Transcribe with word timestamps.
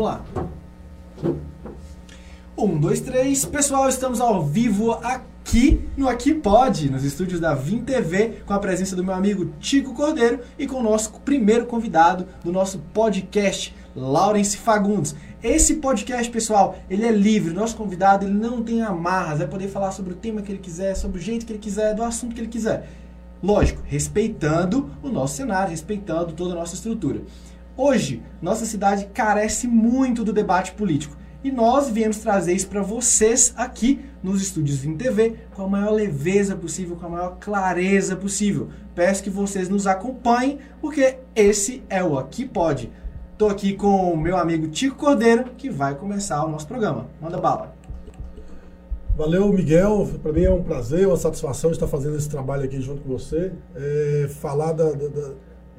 Vamos 0.00 0.04
lá. 0.04 0.24
Um, 2.56 2.78
dois, 2.78 3.00
três. 3.00 3.44
Pessoal, 3.44 3.86
estamos 3.86 4.18
ao 4.18 4.42
vivo 4.42 4.92
aqui 4.92 5.86
no 5.94 6.08
Aqui 6.08 6.32
Pode, 6.32 6.90
nos 6.90 7.04
estúdios 7.04 7.38
da 7.38 7.54
Vim 7.54 7.82
TV, 7.84 8.42
com 8.46 8.54
a 8.54 8.58
presença 8.58 8.96
do 8.96 9.04
meu 9.04 9.14
amigo 9.14 9.52
Tico 9.60 9.92
Cordeiro 9.92 10.40
e 10.58 10.66
com 10.66 10.76
o 10.76 10.82
nosso 10.82 11.12
primeiro 11.20 11.66
convidado 11.66 12.26
do 12.42 12.50
nosso 12.50 12.78
podcast, 12.94 13.74
Laurence 13.94 14.56
Fagundes. 14.56 15.14
Esse 15.42 15.74
podcast, 15.74 16.30
pessoal, 16.30 16.78
ele 16.88 17.04
é 17.04 17.12
livre. 17.12 17.52
Nosso 17.52 17.76
convidado 17.76 18.24
ele 18.24 18.32
não 18.32 18.62
tem 18.62 18.80
amarras, 18.80 19.38
vai 19.38 19.48
poder 19.48 19.68
falar 19.68 19.92
sobre 19.92 20.14
o 20.14 20.16
tema 20.16 20.40
que 20.40 20.50
ele 20.50 20.60
quiser, 20.60 20.94
sobre 20.94 21.18
o 21.18 21.22
jeito 21.22 21.44
que 21.44 21.52
ele 21.52 21.58
quiser, 21.58 21.94
do 21.94 22.02
assunto 22.02 22.34
que 22.34 22.40
ele 22.40 22.48
quiser. 22.48 22.88
Lógico, 23.42 23.82
respeitando 23.84 24.90
o 25.02 25.08
nosso 25.10 25.36
cenário, 25.36 25.70
respeitando 25.70 26.32
toda 26.32 26.52
a 26.52 26.56
nossa 26.56 26.74
estrutura. 26.74 27.20
Hoje, 27.82 28.22
nossa 28.42 28.66
cidade 28.66 29.06
carece 29.06 29.66
muito 29.66 30.22
do 30.22 30.34
debate 30.34 30.72
político. 30.72 31.16
E 31.42 31.50
nós 31.50 31.88
viemos 31.88 32.18
trazer 32.18 32.52
isso 32.52 32.68
para 32.68 32.82
vocês 32.82 33.54
aqui 33.56 34.04
nos 34.22 34.42
estúdios 34.42 34.76
Vim 34.76 34.98
TV 34.98 35.36
com 35.54 35.62
a 35.62 35.66
maior 35.66 35.92
leveza 35.92 36.54
possível, 36.54 36.96
com 36.96 37.06
a 37.06 37.08
maior 37.08 37.38
clareza 37.40 38.14
possível. 38.14 38.68
Peço 38.94 39.22
que 39.22 39.30
vocês 39.30 39.70
nos 39.70 39.86
acompanhem, 39.86 40.58
porque 40.78 41.20
esse 41.34 41.82
é 41.88 42.04
o 42.04 42.18
Aqui 42.18 42.44
Pode. 42.44 42.92
Estou 43.32 43.48
aqui 43.48 43.72
com 43.72 44.12
o 44.12 44.16
meu 44.18 44.36
amigo 44.36 44.68
Tico 44.68 44.96
Cordeiro, 44.96 45.44
que 45.56 45.70
vai 45.70 45.94
começar 45.94 46.44
o 46.44 46.50
nosso 46.50 46.68
programa. 46.68 47.06
Manda 47.18 47.38
bala. 47.38 47.74
Valeu, 49.16 49.50
Miguel. 49.50 50.06
Para 50.22 50.32
mim 50.34 50.44
é 50.44 50.52
um 50.52 50.62
prazer, 50.62 51.06
uma 51.06 51.16
satisfação 51.16 51.70
estar 51.70 51.86
fazendo 51.86 52.18
esse 52.18 52.28
trabalho 52.28 52.64
aqui 52.64 52.78
junto 52.78 53.00
com 53.00 53.08
você. 53.08 53.52
É, 53.74 54.28
falar 54.28 54.72
da, 54.72 54.92
da, 54.92 55.08
da, 55.08 55.30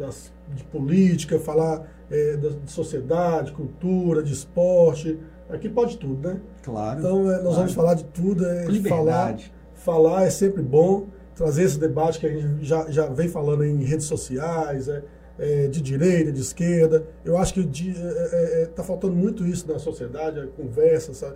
das, 0.01 0.31
de 0.53 0.63
política, 0.65 1.39
falar 1.39 1.87
é, 2.09 2.37
da, 2.37 2.49
de 2.49 2.71
sociedade, 2.71 3.51
cultura, 3.51 4.21
de 4.21 4.33
esporte. 4.33 5.17
Aqui 5.49 5.69
pode 5.69 5.97
tudo, 5.97 6.27
né? 6.27 6.41
Claro. 6.63 6.99
Então 6.99 7.31
é, 7.31 7.35
nós 7.35 7.41
claro. 7.41 7.55
vamos 7.55 7.73
falar 7.73 7.93
de 7.93 8.03
tudo. 8.05 8.45
É, 8.45 8.65
falar, 8.87 9.37
falar 9.73 10.23
é 10.25 10.29
sempre 10.29 10.61
bom. 10.61 11.07
Trazer 11.35 11.63
esse 11.63 11.79
debate 11.79 12.19
que 12.19 12.25
a 12.27 12.29
gente 12.29 12.65
já, 12.65 12.89
já 12.89 13.07
vem 13.07 13.27
falando 13.27 13.63
em 13.63 13.83
redes 13.83 14.05
sociais, 14.05 14.87
é, 14.87 15.03
é, 15.39 15.67
de 15.67 15.81
direita, 15.81 16.31
de 16.31 16.41
esquerda. 16.41 17.05
Eu 17.23 17.37
acho 17.37 17.53
que 17.53 17.61
está 18.63 18.83
faltando 18.83 19.13
muito 19.13 19.45
isso 19.45 19.71
na 19.71 19.79
sociedade, 19.79 20.39
a 20.39 20.47
conversa, 20.47 21.13
sabe? 21.13 21.35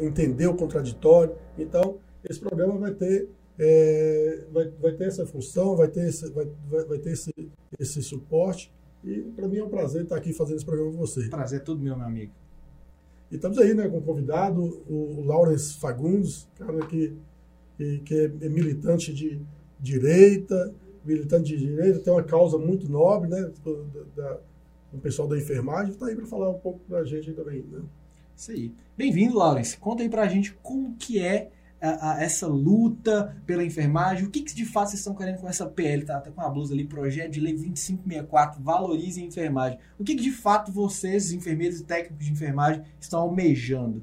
entender 0.00 0.46
o 0.46 0.54
contraditório. 0.54 1.34
Então, 1.58 1.96
esse 2.28 2.38
programa 2.38 2.76
vai 2.78 2.92
ter, 2.92 3.28
é, 3.58 4.44
vai, 4.50 4.68
vai 4.80 4.92
ter 4.92 5.04
essa 5.04 5.26
função, 5.26 5.76
vai 5.76 5.88
ter 5.88 6.08
esse, 6.08 6.30
vai, 6.30 6.46
vai, 6.68 6.98
ter 6.98 7.12
esse, 7.12 7.32
esse 7.78 8.02
suporte. 8.02 8.72
E 9.04 9.20
para 9.20 9.48
mim 9.48 9.58
é 9.58 9.64
um 9.64 9.68
prazer 9.68 10.04
estar 10.04 10.16
aqui 10.16 10.32
fazendo 10.32 10.56
esse 10.56 10.64
programa 10.64 10.92
com 10.92 10.98
você. 10.98 11.28
Prazer 11.28 11.60
é 11.60 11.62
tudo 11.62 11.82
meu, 11.82 11.96
meu 11.96 12.06
amigo. 12.06 12.32
E 13.30 13.36
estamos 13.36 13.58
aí 13.58 13.74
né, 13.74 13.88
com 13.88 13.98
o 13.98 14.02
convidado, 14.02 14.82
o 14.88 15.22
Lawrence 15.24 15.78
Fagundes, 15.78 16.46
cara 16.58 16.86
que, 16.86 17.16
que, 17.76 17.98
que 18.00 18.14
é 18.40 18.48
militante 18.48 19.12
de 19.12 19.40
direita, 19.80 20.72
militante 21.04 21.56
de 21.56 21.66
direita, 21.66 21.98
tem 21.98 22.12
uma 22.12 22.22
causa 22.22 22.58
muito 22.58 22.88
nobre, 22.88 23.28
né? 23.28 23.50
Da, 23.64 24.22
da, 24.22 24.40
o 24.92 24.98
pessoal 24.98 25.26
da 25.26 25.38
enfermagem, 25.38 25.92
está 25.92 26.06
aí 26.06 26.14
para 26.14 26.26
falar 26.26 26.50
um 26.50 26.58
pouco 26.58 26.80
para 26.86 26.98
a 26.98 27.04
gente 27.04 27.32
também, 27.32 27.62
né? 27.62 27.80
Isso 28.36 28.50
aí. 28.50 28.74
Bem-vindo, 28.96 29.36
Lawrence. 29.36 29.76
Conta 29.76 30.02
aí 30.02 30.08
pra 30.08 30.28
gente 30.28 30.52
como 30.62 30.94
que 30.96 31.18
é 31.18 31.50
a, 31.82 32.12
a, 32.12 32.22
essa 32.22 32.46
luta 32.46 33.36
pela 33.44 33.64
enfermagem, 33.64 34.24
o 34.24 34.30
que, 34.30 34.42
que 34.42 34.54
de 34.54 34.64
fato 34.64 34.90
vocês 34.90 35.00
estão 35.00 35.14
querendo 35.14 35.40
com 35.40 35.48
essa 35.48 35.66
PL, 35.66 36.04
tá? 36.04 36.20
Tá 36.20 36.30
com 36.30 36.40
a 36.40 36.48
blusa 36.48 36.72
ali, 36.72 36.84
projeto 36.84 37.32
de 37.32 37.40
lei 37.40 37.52
2564, 37.54 38.62
valorize 38.62 39.20
a 39.20 39.24
enfermagem. 39.24 39.78
O 39.98 40.04
que, 40.04 40.14
que 40.14 40.22
de 40.22 40.30
fato 40.30 40.70
vocês, 40.70 41.32
enfermeiros 41.32 41.80
e 41.80 41.84
técnicos 41.84 42.24
de 42.24 42.32
enfermagem, 42.32 42.84
estão 43.00 43.20
almejando? 43.20 44.02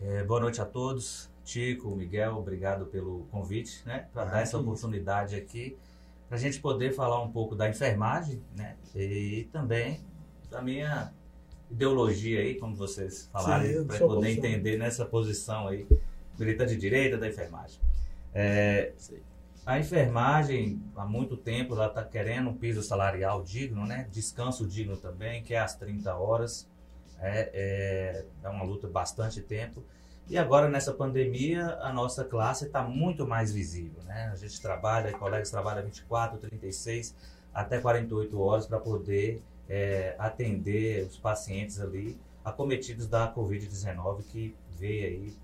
É, 0.00 0.24
boa 0.24 0.40
noite 0.40 0.60
a 0.60 0.64
todos. 0.64 1.30
Tico, 1.44 1.94
Miguel, 1.94 2.36
obrigado 2.36 2.86
pelo 2.86 3.26
convite, 3.30 3.82
né? 3.86 4.06
Para 4.12 4.22
ah, 4.22 4.32
dar 4.32 4.40
essa 4.42 4.58
oportunidade 4.58 5.36
isso. 5.36 5.44
aqui, 5.44 5.76
para 6.28 6.36
a 6.36 6.40
gente 6.40 6.60
poder 6.60 6.92
falar 6.92 7.22
um 7.22 7.30
pouco 7.30 7.54
da 7.54 7.68
enfermagem, 7.68 8.42
né? 8.56 8.76
E 8.94 9.48
também 9.52 10.00
da 10.50 10.60
minha 10.60 11.12
ideologia 11.70 12.40
aí, 12.40 12.56
como 12.56 12.74
vocês 12.74 13.28
falaram, 13.32 13.86
para 13.86 13.98
poder 13.98 14.30
entender 14.30 14.76
nessa 14.76 15.06
posição 15.06 15.68
aí, 15.68 15.86
militante 16.38 16.74
de 16.74 16.80
direita 16.80 17.16
da 17.18 17.28
enfermagem. 17.28 17.80
É, 18.34 18.92
a 19.66 19.78
enfermagem, 19.78 20.80
há 20.96 21.04
muito 21.04 21.36
tempo, 21.36 21.74
ela 21.74 21.88
está 21.88 22.02
querendo 22.02 22.50
um 22.50 22.54
piso 22.54 22.82
salarial 22.82 23.42
digno, 23.42 23.84
né? 23.84 24.08
descanso 24.10 24.66
digno 24.66 24.96
também, 24.96 25.42
que 25.42 25.52
é 25.54 25.58
às 25.58 25.74
30 25.74 26.14
horas. 26.14 26.66
É, 27.20 27.50
é, 27.52 28.24
é 28.44 28.48
uma 28.48 28.64
luta 28.64 28.86
bastante 28.86 29.42
tempo. 29.42 29.82
E 30.28 30.38
agora, 30.38 30.68
nessa 30.68 30.92
pandemia, 30.92 31.78
a 31.80 31.92
nossa 31.92 32.24
classe 32.24 32.66
está 32.66 32.82
muito 32.82 33.26
mais 33.26 33.52
visível. 33.52 34.02
Né? 34.04 34.30
A 34.32 34.36
gente 34.36 34.60
trabalha, 34.60 35.12
colegas 35.12 35.50
trabalham 35.50 35.84
24, 35.84 36.38
36, 36.38 37.14
até 37.52 37.78
48 37.78 38.40
horas 38.40 38.66
para 38.66 38.78
poder 38.78 39.42
é, 39.68 40.14
atender 40.18 41.06
os 41.06 41.18
pacientes 41.18 41.80
ali 41.80 42.18
acometidos 42.44 43.06
da 43.06 43.32
Covid-19 43.34 44.22
que 44.30 44.54
veio 44.78 45.06
aí 45.06 45.36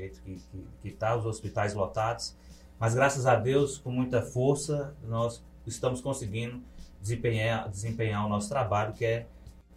jeito 0.00 0.20
que 0.22 0.88
está, 0.88 1.16
os 1.16 1.26
hospitais 1.26 1.74
lotados. 1.74 2.34
Mas 2.78 2.94
graças 2.94 3.26
a 3.26 3.36
Deus, 3.36 3.78
com 3.78 3.90
muita 3.90 4.22
força, 4.22 4.94
nós 5.04 5.44
estamos 5.66 6.00
conseguindo 6.00 6.62
desempenhar, 7.00 7.68
desempenhar 7.68 8.24
o 8.24 8.28
nosso 8.28 8.48
trabalho, 8.48 8.92
que 8.94 9.04
é 9.04 9.26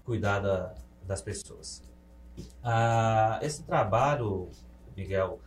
cuidar 0.05 0.39
da, 0.39 0.73
das 1.05 1.21
pessoas. 1.21 1.83
Ah, 2.63 3.39
esse 3.41 3.63
trabalho, 3.63 4.49
Miguel, 4.95 5.39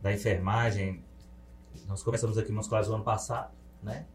da 0.00 0.12
enfermagem, 0.12 1.02
nós 1.86 2.02
começamos 2.02 2.38
aqui 2.38 2.52
nos 2.52 2.66
Claros 2.66 2.88
no 2.88 2.94
ano 2.94 3.04
passado, 3.04 3.52
né? 3.82 4.06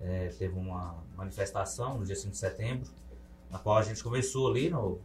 É, 0.00 0.28
teve 0.38 0.56
uma 0.56 0.96
manifestação 1.16 1.98
no 1.98 2.04
dia 2.04 2.14
5 2.14 2.30
de 2.30 2.38
setembro, 2.38 2.88
na 3.50 3.58
qual 3.58 3.78
a 3.78 3.82
gente 3.82 4.02
começou 4.02 4.48
ali 4.48 4.70
no, 4.70 5.00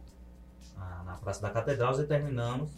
na, 0.76 1.02
na 1.02 1.16
Praça 1.16 1.42
da 1.42 1.50
Catedral 1.50 2.00
e 2.00 2.06
terminamos 2.06 2.70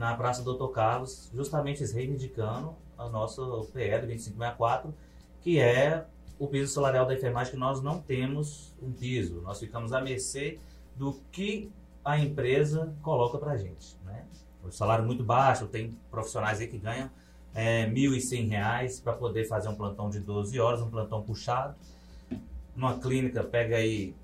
na 0.00 0.14
Praça 0.14 0.42
Doutor 0.42 0.70
Carlos, 0.70 1.30
justamente 1.34 1.84
reivindicando 1.92 2.74
a 2.96 3.06
nossa 3.10 3.42
PL 3.70 4.06
2564, 4.06 4.94
que 5.42 5.60
é 5.60 6.06
o 6.38 6.46
piso 6.46 6.72
salarial 6.72 7.04
da 7.04 7.12
enfermagem, 7.12 7.52
que 7.52 7.58
nós 7.58 7.82
não 7.82 8.00
temos 8.00 8.74
um 8.80 8.90
piso, 8.90 9.42
nós 9.42 9.60
ficamos 9.60 9.92
à 9.92 10.00
mercê 10.00 10.58
do 10.96 11.20
que 11.30 11.70
a 12.02 12.18
empresa 12.18 12.94
coloca 13.02 13.36
para 13.36 13.52
a 13.52 13.56
gente. 13.58 13.94
Né? 14.06 14.24
O 14.64 14.70
salário 14.70 15.04
muito 15.04 15.22
baixo, 15.22 15.66
tem 15.66 15.94
profissionais 16.10 16.60
aí 16.60 16.66
que 16.66 16.78
ganham 16.78 17.10
é, 17.54 17.84
R$ 17.84 17.92
1.100 17.92 19.02
para 19.02 19.12
poder 19.12 19.44
fazer 19.44 19.68
um 19.68 19.74
plantão 19.74 20.08
de 20.08 20.18
12 20.18 20.58
horas, 20.58 20.80
um 20.80 20.88
plantão 20.88 21.20
puxado. 21.20 21.74
Numa 22.74 22.98
clínica, 22.98 23.44
pega 23.44 23.76
aí 23.76 24.14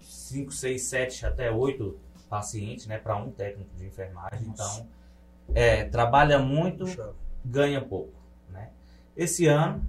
5, 0.00 0.50
6, 0.50 0.82
7, 0.82 1.26
até 1.26 1.52
8 1.52 2.07
pacientes, 2.28 2.86
né, 2.86 2.98
para 2.98 3.16
um 3.16 3.30
técnico 3.30 3.70
de 3.76 3.86
enfermagem. 3.86 4.46
Nossa. 4.48 4.80
Então, 4.80 4.88
é, 5.54 5.84
trabalha 5.84 6.38
muito, 6.38 6.84
Puxa. 6.84 7.12
ganha 7.44 7.80
pouco. 7.80 8.12
Né? 8.50 8.70
Esse 9.16 9.46
ano, 9.46 9.82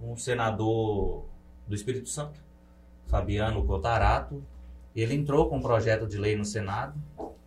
um 0.00 0.16
senador 0.16 1.26
do 1.66 1.74
Espírito 1.74 2.08
Santo, 2.08 2.40
Fabiano 3.06 3.64
Cotarato, 3.66 4.42
ele 4.94 5.14
entrou 5.14 5.48
com 5.48 5.58
um 5.58 5.62
projeto 5.62 6.06
de 6.06 6.16
lei 6.16 6.36
no 6.36 6.44
Senado, 6.44 6.94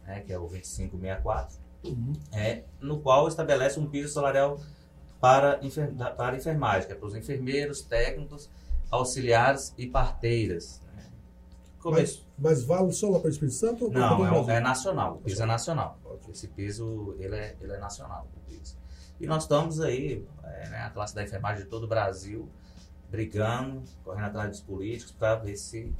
né, 0.05 0.21
que 0.21 0.31
é 0.31 0.37
o 0.37 0.47
2564, 0.47 1.57
uhum. 1.85 2.13
é, 2.31 2.63
no 2.79 2.99
qual 2.99 3.27
estabelece 3.27 3.79
um 3.79 3.87
piso 3.87 4.13
salarial 4.13 4.59
para, 5.19 5.59
para 6.17 6.33
a 6.33 6.37
enfermagem, 6.37 6.87
que 6.87 6.93
é 6.93 6.95
para 6.95 7.07
os 7.07 7.15
enfermeiros, 7.15 7.81
técnicos, 7.81 8.49
auxiliares 8.91 9.73
e 9.77 9.87
parteiras. 9.87 10.82
Mas, 11.91 12.25
mas 12.37 12.63
vale 12.63 12.91
só 12.91 13.09
lá 13.09 13.19
para 13.19 13.27
o 13.27 13.31
Espírito 13.31 13.55
Santo? 13.55 13.89
Não, 13.89 14.49
é, 14.49 14.55
é, 14.55 14.59
nacional. 14.59 15.15
O 15.15 15.17
piso 15.19 15.43
é 15.43 15.45
nacional. 15.45 15.99
Esse 16.29 16.47
piso, 16.47 17.15
ele 17.19 17.35
é, 17.35 17.55
ele 17.59 17.73
é 17.73 17.77
nacional. 17.77 18.27
E 19.19 19.27
nós 19.27 19.43
estamos 19.43 19.79
aí, 19.79 20.25
é, 20.43 20.69
né, 20.69 20.81
a 20.81 20.89
classe 20.89 21.13
da 21.13 21.23
enfermagem 21.23 21.63
de 21.63 21.69
todo 21.69 21.83
o 21.83 21.87
Brasil, 21.87 22.49
brigando, 23.09 23.83
correndo 24.03 24.25
atrás 24.25 24.49
dos 24.49 24.61
políticos 24.61 25.13
para 25.13 25.35
ver 25.35 25.55
se, 25.55 25.93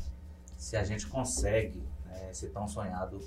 se 0.58 0.76
a 0.76 0.84
gente 0.84 1.08
consegue 1.08 1.84
né, 2.06 2.32
esse 2.32 2.50
tão 2.50 2.68
sonhado 2.68 3.20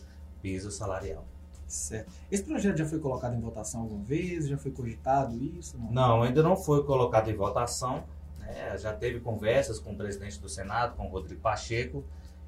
piso 0.43 0.71
salarial. 0.71 1.25
Certo. 1.67 2.13
Esse 2.31 2.45
projeto 2.45 2.77
já 2.77 2.87
foi 2.87 3.01
colocado 3.01 3.35
em 3.35 3.41
votação 3.41 3.83
alguma 3.83 4.05
vez? 4.05 4.49
Já 4.49 4.57
foi 4.57 4.71
cogitado 4.71 5.43
isso? 5.43 5.77
Não, 5.79 5.91
não 5.93 6.23
ainda 6.23 6.43
não 6.43 6.57
foi 6.57 6.85
colocado 6.85 7.29
em 7.29 7.35
votação. 7.35 8.05
Né? 8.39 8.77
Já 8.79 8.93
teve 8.93 9.21
conversas 9.21 9.79
com 9.79 9.93
o 9.93 9.97
presidente 9.97 10.39
do 10.41 10.49
Senado, 10.49 10.95
com 10.97 11.07
o 11.07 11.09
Rodrigo 11.09 11.41
Pacheco, 11.41 12.05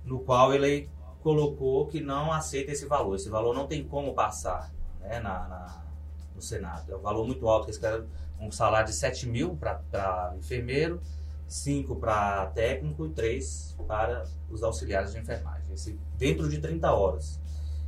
no 0.09 0.21
qual 0.21 0.53
ele 0.53 0.89
colocou 1.23 1.87
que 1.87 2.01
não 2.01 2.33
aceita 2.33 2.73
esse 2.73 2.87
valor. 2.87 3.15
Esse 3.15 3.29
valor 3.29 3.55
não 3.55 3.67
tem 3.67 3.85
como 3.85 4.15
passar 4.15 4.73
né, 5.01 5.21
na, 5.21 5.47
na 5.47 5.89
no 6.35 6.43
Senado. 6.43 6.91
É 6.93 6.97
um 6.97 7.01
valor 7.01 7.27
muito 7.27 7.47
alto, 7.49 7.67
eles 7.67 7.79
querem 7.79 8.07
um 8.41 8.51
salário 8.51 8.87
de 8.87 8.95
7 8.95 9.29
mil 9.29 9.57
para 9.57 10.35
enfermeiro, 10.39 11.03
5 11.47 11.97
para 11.97 12.47
técnico 12.47 13.07
e 13.07 13.11
3 13.11 13.77
para 13.87 14.25
os 14.49 14.63
auxiliares 14.63 15.13
de 15.13 15.19
enfermagem. 15.19 15.73
Esse, 15.75 15.99
dentro 16.17 16.49
de 16.49 16.59
30 16.59 16.91
horas. 16.93 17.41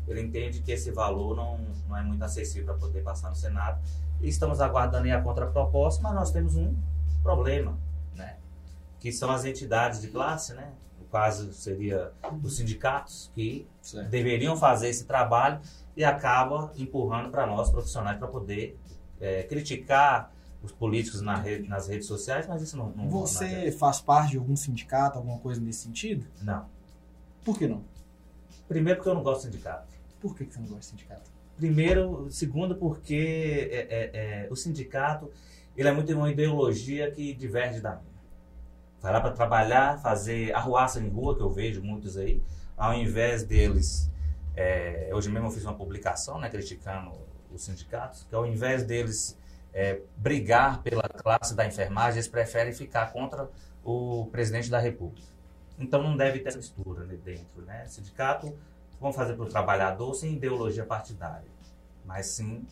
ele 0.08 0.20
entende 0.20 0.60
que 0.60 0.72
esse 0.72 0.90
valor 0.90 1.36
não, 1.36 1.58
não 1.88 1.96
é 1.96 2.02
muito 2.02 2.22
acessível 2.24 2.64
para 2.64 2.74
poder 2.74 3.02
passar 3.02 3.28
no 3.28 3.36
Senado. 3.36 3.80
E 4.20 4.28
estamos 4.28 4.60
aguardando 4.60 5.08
a 5.10 5.20
contraproposta, 5.22 6.02
mas 6.02 6.14
nós 6.14 6.30
temos 6.32 6.56
um 6.56 6.74
problema, 7.22 7.78
né? 8.16 8.36
que 8.98 9.12
são 9.12 9.30
as 9.30 9.44
entidades 9.44 10.00
de 10.00 10.08
classe, 10.08 10.52
né? 10.54 10.72
Caso 11.10 11.52
seria 11.52 12.12
os 12.42 12.56
sindicatos, 12.56 13.30
que 13.34 13.66
certo. 13.82 14.08
deveriam 14.08 14.56
fazer 14.56 14.88
esse 14.88 15.04
trabalho 15.04 15.60
e 15.96 16.04
acaba 16.04 16.72
empurrando 16.76 17.30
para 17.30 17.46
nós 17.46 17.70
profissionais 17.70 18.18
para 18.18 18.28
poder 18.28 18.78
é, 19.20 19.42
criticar 19.42 20.32
os 20.62 20.72
políticos 20.72 21.20
na 21.20 21.34
rede, 21.34 21.68
nas 21.68 21.88
redes 21.88 22.06
sociais, 22.06 22.46
mas 22.46 22.62
isso 22.62 22.76
não. 22.76 22.90
não 22.90 23.08
Você 23.08 23.66
não 23.66 23.72
faz 23.72 24.00
parte 24.00 24.32
de 24.32 24.38
algum 24.38 24.56
sindicato, 24.56 25.18
alguma 25.18 25.38
coisa 25.38 25.60
nesse 25.60 25.80
sentido? 25.80 26.26
Não. 26.42 26.66
Por 27.44 27.58
que 27.58 27.66
não? 27.66 27.82
Primeiro, 28.68 28.98
porque 28.98 29.10
eu 29.10 29.14
não 29.14 29.22
gosto 29.22 29.46
de 29.46 29.52
sindicato. 29.52 29.88
Por 30.20 30.36
que 30.36 30.44
você 30.44 30.58
não 30.58 30.66
gosta 30.66 30.80
de 30.80 30.86
sindicato? 30.86 31.30
Primeiro, 31.56 32.26
segundo, 32.30 32.74
porque 32.76 33.68
é, 33.70 33.78
é, 33.78 34.10
é, 34.44 34.48
o 34.50 34.56
sindicato 34.56 35.30
ele 35.76 35.88
é 35.88 35.92
muito 35.92 36.12
uma 36.12 36.30
ideologia 36.30 37.10
que 37.10 37.32
diverge 37.32 37.80
da 37.80 37.96
minha. 37.96 38.09
Vai 39.00 39.12
lá 39.12 39.20
para 39.20 39.30
trabalhar, 39.30 39.98
fazer 39.98 40.54
arruaça 40.54 41.00
em 41.00 41.08
rua, 41.08 41.34
que 41.34 41.42
eu 41.42 41.50
vejo 41.50 41.82
muitos 41.82 42.16
aí, 42.16 42.42
ao 42.76 42.92
invés 42.92 43.42
deles. 43.42 44.10
É, 44.54 45.10
hoje 45.14 45.30
mesmo 45.30 45.46
eu 45.46 45.50
fiz 45.50 45.64
uma 45.64 45.74
publicação 45.74 46.38
né, 46.38 46.50
criticando 46.50 47.12
os 47.50 47.62
sindicatos, 47.62 48.26
que 48.28 48.34
ao 48.34 48.46
invés 48.46 48.84
deles 48.84 49.38
é, 49.72 50.00
brigar 50.16 50.82
pela 50.82 51.02
classe 51.02 51.54
da 51.54 51.66
enfermagem, 51.66 52.16
eles 52.16 52.28
preferem 52.28 52.72
ficar 52.72 53.12
contra 53.12 53.48
o 53.82 54.26
presidente 54.30 54.70
da 54.70 54.78
República. 54.78 55.28
Então 55.78 56.02
não 56.02 56.16
deve 56.16 56.40
ter 56.40 56.48
essa 56.48 56.58
mistura 56.58 57.02
ali 57.02 57.16
dentro. 57.16 57.62
Né? 57.62 57.86
Sindicato 57.86 58.54
vão 59.00 59.12
fazer 59.12 59.34
para 59.34 59.44
o 59.44 59.48
trabalhador 59.48 60.12
sem 60.14 60.34
ideologia 60.34 60.84
partidária, 60.84 61.48
mas 62.04 62.26
sim, 62.26 62.66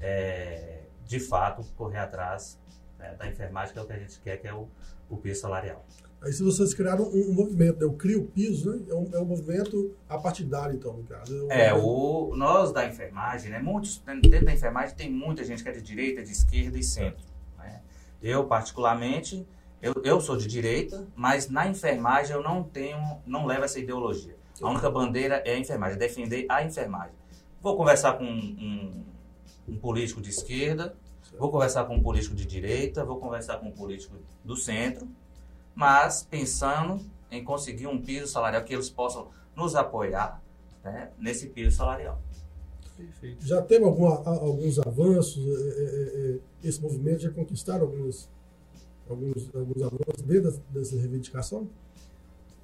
é, 0.00 0.82
de 1.04 1.20
fato, 1.20 1.64
correr 1.76 1.98
atrás 1.98 2.58
né, 2.98 3.14
da 3.18 3.26
enfermagem, 3.26 3.72
que 3.72 3.78
é 3.78 3.82
o 3.82 3.86
que 3.86 3.92
a 3.92 3.98
gente 3.98 4.20
quer, 4.20 4.36
que 4.38 4.48
é 4.48 4.54
o, 4.54 4.68
o 5.08 5.16
piso 5.16 5.40
salarial. 5.40 5.84
Aí 6.20 6.32
se 6.32 6.42
vocês 6.42 6.74
criaram 6.74 7.04
um, 7.04 7.30
um 7.30 7.32
movimento, 7.32 7.78
né? 7.78 7.86
o 7.86 7.92
Crio 7.92 8.24
Piso, 8.24 8.70
né? 8.70 8.86
É 8.88 8.94
um, 8.94 9.10
é 9.14 9.20
um 9.20 9.24
movimento 9.24 9.96
apartidário, 10.08 10.74
então, 10.74 10.94
no 10.94 11.04
caso. 11.04 11.46
É, 11.50 11.66
é 11.66 11.74
o, 11.74 12.34
nós 12.34 12.72
da 12.72 12.84
enfermagem, 12.84 13.52
né? 13.52 13.60
Muitos, 13.60 13.98
dentro 13.98 14.44
da 14.44 14.52
enfermagem 14.52 14.96
tem 14.96 15.10
muita 15.10 15.44
gente 15.44 15.62
que 15.62 15.68
é 15.68 15.72
de 15.72 15.80
direita, 15.80 16.22
de 16.24 16.32
esquerda 16.32 16.76
e 16.76 16.82
centro. 16.82 17.24
Né? 17.56 17.80
Eu, 18.20 18.46
particularmente, 18.46 19.46
eu, 19.80 19.94
eu 20.04 20.20
sou 20.20 20.36
de 20.36 20.48
direita, 20.48 21.06
mas 21.14 21.48
na 21.48 21.68
enfermagem 21.68 22.34
eu 22.34 22.42
não 22.42 22.64
tenho, 22.64 22.98
não 23.24 23.46
levo 23.46 23.64
essa 23.64 23.78
ideologia. 23.78 24.36
A 24.60 24.68
única 24.68 24.90
bandeira 24.90 25.36
é 25.46 25.54
a 25.54 25.58
enfermagem, 25.58 25.94
é 25.94 25.98
defender 26.00 26.46
a 26.48 26.64
enfermagem. 26.64 27.14
Vou 27.62 27.76
conversar 27.76 28.14
com 28.18 28.24
um, 28.24 29.04
um, 29.68 29.74
um 29.74 29.78
político 29.78 30.20
de 30.20 30.30
esquerda, 30.30 30.96
vou 31.38 31.50
conversar 31.50 31.84
com 31.84 31.94
um 31.94 32.02
político 32.02 32.34
de 32.34 32.44
direita, 32.44 33.04
vou 33.04 33.18
conversar 33.18 33.58
com 33.58 33.68
um 33.68 33.72
político 33.72 34.16
do 34.44 34.56
centro, 34.56 35.06
mas 35.74 36.26
pensando 36.28 37.00
em 37.30 37.44
conseguir 37.44 37.86
um 37.86 38.00
piso 38.00 38.26
salarial 38.26 38.64
que 38.64 38.74
eles 38.74 38.90
possam 38.90 39.28
nos 39.54 39.74
apoiar 39.74 40.42
né, 40.82 41.10
nesse 41.18 41.48
piso 41.48 41.76
salarial. 41.76 42.20
Perfeito. 42.96 43.46
Já 43.46 43.62
teve 43.62 43.84
alguma, 43.84 44.16
alguns 44.24 44.78
avanços? 44.80 45.38
É, 45.46 45.50
é, 45.50 46.36
é, 46.64 46.68
esse 46.68 46.80
movimento 46.80 47.20
já 47.20 47.30
conquistaram 47.30 47.86
alguns, 47.86 48.28
alguns, 49.08 49.54
alguns 49.54 49.82
avanços 49.82 50.22
dentro 50.26 50.60
dessa 50.70 50.96
reivindicação? 50.96 51.68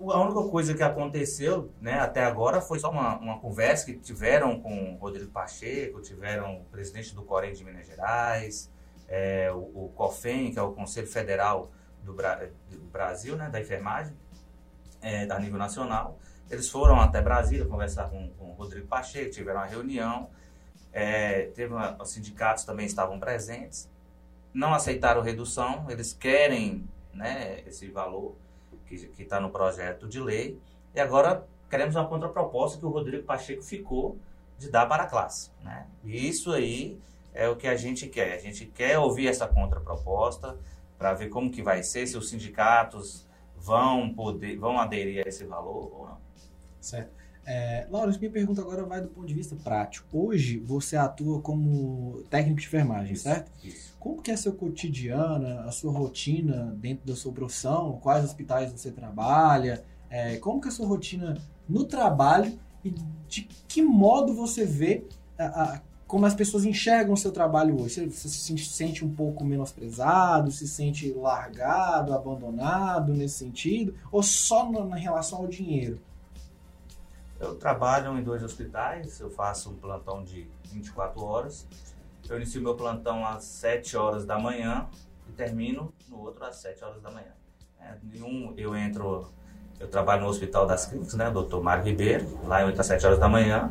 A 0.00 0.20
única 0.20 0.50
coisa 0.50 0.74
que 0.74 0.82
aconteceu 0.82 1.70
né, 1.80 2.00
até 2.00 2.24
agora 2.24 2.60
foi 2.60 2.78
só 2.78 2.90
uma, 2.90 3.16
uma 3.18 3.38
conversa 3.38 3.86
que 3.86 3.94
tiveram 3.94 4.60
com 4.60 4.94
o 4.94 4.96
Rodrigo 4.96 5.30
Pacheco, 5.30 6.00
tiveram 6.00 6.56
o 6.60 6.64
presidente 6.64 7.14
do 7.14 7.22
Corém 7.22 7.52
de 7.52 7.64
Minas 7.64 7.86
Gerais, 7.86 8.70
é, 9.08 9.50
o, 9.52 9.84
o 9.84 9.92
COFEM, 9.94 10.52
que 10.52 10.58
é 10.58 10.62
o 10.62 10.72
Conselho 10.72 11.06
Federal 11.06 11.70
do, 12.02 12.12
Bra 12.12 12.48
do 12.70 12.78
Brasil, 12.90 13.36
né, 13.36 13.48
da 13.48 13.60
enfermagem, 13.60 14.14
é, 15.00 15.26
da 15.26 15.38
nível 15.38 15.58
nacional. 15.58 16.18
Eles 16.50 16.68
foram 16.68 17.00
até 17.00 17.22
Brasília 17.22 17.64
conversar 17.64 18.10
com, 18.10 18.28
com 18.30 18.50
o 18.50 18.52
Rodrigo 18.52 18.86
Pacheco, 18.86 19.30
tiveram 19.30 19.60
uma 19.60 19.66
reunião, 19.66 20.28
é, 20.92 21.46
teve 21.54 21.72
uma, 21.72 22.00
os 22.02 22.10
sindicatos 22.10 22.64
também 22.64 22.84
estavam 22.84 23.18
presentes, 23.18 23.88
não 24.52 24.74
aceitaram 24.74 25.22
redução, 25.22 25.86
eles 25.88 26.12
querem 26.12 26.88
né, 27.12 27.60
esse 27.66 27.88
valor 27.88 28.36
que 28.98 29.22
está 29.22 29.40
no 29.40 29.50
projeto 29.50 30.08
de 30.08 30.20
lei, 30.20 30.58
e 30.94 31.00
agora 31.00 31.46
queremos 31.68 31.94
uma 31.96 32.06
contraproposta 32.06 32.78
que 32.78 32.86
o 32.86 32.90
Rodrigo 32.90 33.24
Pacheco 33.24 33.62
ficou 33.62 34.18
de 34.58 34.70
dar 34.70 34.86
para 34.86 35.04
a 35.04 35.06
classe. 35.06 35.50
Né? 35.62 35.86
E 36.04 36.28
isso 36.28 36.52
aí 36.52 36.98
é 37.32 37.48
o 37.48 37.56
que 37.56 37.66
a 37.66 37.76
gente 37.76 38.08
quer. 38.08 38.34
A 38.34 38.38
gente 38.38 38.66
quer 38.66 38.98
ouvir 38.98 39.26
essa 39.26 39.48
contraproposta 39.48 40.56
para 40.96 41.12
ver 41.14 41.28
como 41.28 41.50
que 41.50 41.62
vai 41.62 41.82
ser, 41.82 42.06
se 42.06 42.16
os 42.16 42.28
sindicatos 42.28 43.26
vão 43.56 44.14
poder, 44.14 44.56
vão 44.56 44.78
aderir 44.78 45.24
a 45.24 45.28
esse 45.28 45.44
valor 45.44 45.90
ou 45.92 46.06
não. 46.06 46.18
Certo. 46.80 47.23
É, 47.46 47.86
Laurence, 47.90 48.18
minha 48.18 48.30
pergunta 48.30 48.60
agora 48.60 48.84
vai 48.84 49.00
do 49.00 49.08
ponto 49.08 49.26
de 49.26 49.34
vista 49.34 49.54
prático. 49.56 50.06
Hoje 50.12 50.58
você 50.58 50.96
atua 50.96 51.40
como 51.40 52.22
técnico 52.30 52.60
de 52.60 52.66
enfermagem, 52.66 53.12
isso, 53.12 53.24
certo? 53.24 53.52
Isso. 53.62 53.94
Como 53.98 54.22
que 54.22 54.30
é 54.30 54.36
seu 54.36 54.54
cotidiano, 54.54 55.46
a 55.60 55.70
sua 55.70 55.92
rotina 55.92 56.74
dentro 56.80 57.06
da 57.06 57.14
sua 57.14 57.32
profissão? 57.32 57.98
Quais 58.02 58.24
hospitais 58.24 58.72
você 58.72 58.90
trabalha? 58.90 59.84
É, 60.08 60.36
como 60.36 60.60
que 60.60 60.68
é 60.68 60.70
a 60.70 60.72
sua 60.72 60.86
rotina 60.86 61.36
no 61.68 61.84
trabalho 61.84 62.58
e 62.84 62.94
de 63.28 63.42
que 63.66 63.82
modo 63.82 64.34
você 64.34 64.64
vê 64.64 65.04
a, 65.38 65.44
a, 65.44 65.80
como 66.06 66.26
as 66.26 66.34
pessoas 66.34 66.64
enxergam 66.64 67.14
o 67.14 67.16
seu 67.16 67.32
trabalho 67.32 67.80
hoje? 67.80 67.94
Você, 67.94 68.06
você 68.06 68.28
se 68.28 68.58
sente 68.66 69.04
um 69.04 69.14
pouco 69.14 69.44
menosprezado, 69.44 70.50
se 70.50 70.68
sente 70.68 71.12
largado, 71.12 72.14
abandonado 72.14 73.12
nesse 73.12 73.38
sentido? 73.38 73.94
Ou 74.12 74.22
só 74.22 74.70
na, 74.70 74.84
na 74.84 74.96
relação 74.96 75.40
ao 75.40 75.46
dinheiro? 75.46 76.00
Eu 77.44 77.56
trabalho 77.56 78.18
em 78.18 78.22
dois 78.22 78.42
hospitais, 78.42 79.20
eu 79.20 79.28
faço 79.28 79.68
um 79.68 79.76
plantão 79.76 80.24
de 80.24 80.48
24 80.64 81.22
horas. 81.22 81.68
Eu 82.26 82.38
inicio 82.38 82.62
meu 82.62 82.74
plantão 82.74 83.24
às 83.26 83.44
7 83.44 83.98
horas 83.98 84.24
da 84.24 84.38
manhã 84.38 84.86
e 85.28 85.32
termino 85.32 85.92
no 86.08 86.20
outro 86.20 86.42
às 86.42 86.56
7 86.56 86.82
horas 86.82 87.02
da 87.02 87.10
manhã. 87.10 87.34
É, 87.78 87.96
em 88.14 88.22
um 88.22 88.54
eu 88.56 88.74
entro, 88.74 89.30
eu 89.78 89.86
trabalho 89.88 90.22
no 90.22 90.28
Hospital 90.28 90.66
das 90.66 90.86
Clínicas, 90.86 91.12
né, 91.12 91.30
Dr. 91.30 91.60
Mário 91.60 91.84
Ribeiro, 91.84 92.26
lá 92.46 92.62
eu 92.62 92.70
entro 92.70 92.80
às 92.80 92.86
7 92.86 93.04
horas 93.04 93.18
da 93.18 93.28
manhã, 93.28 93.70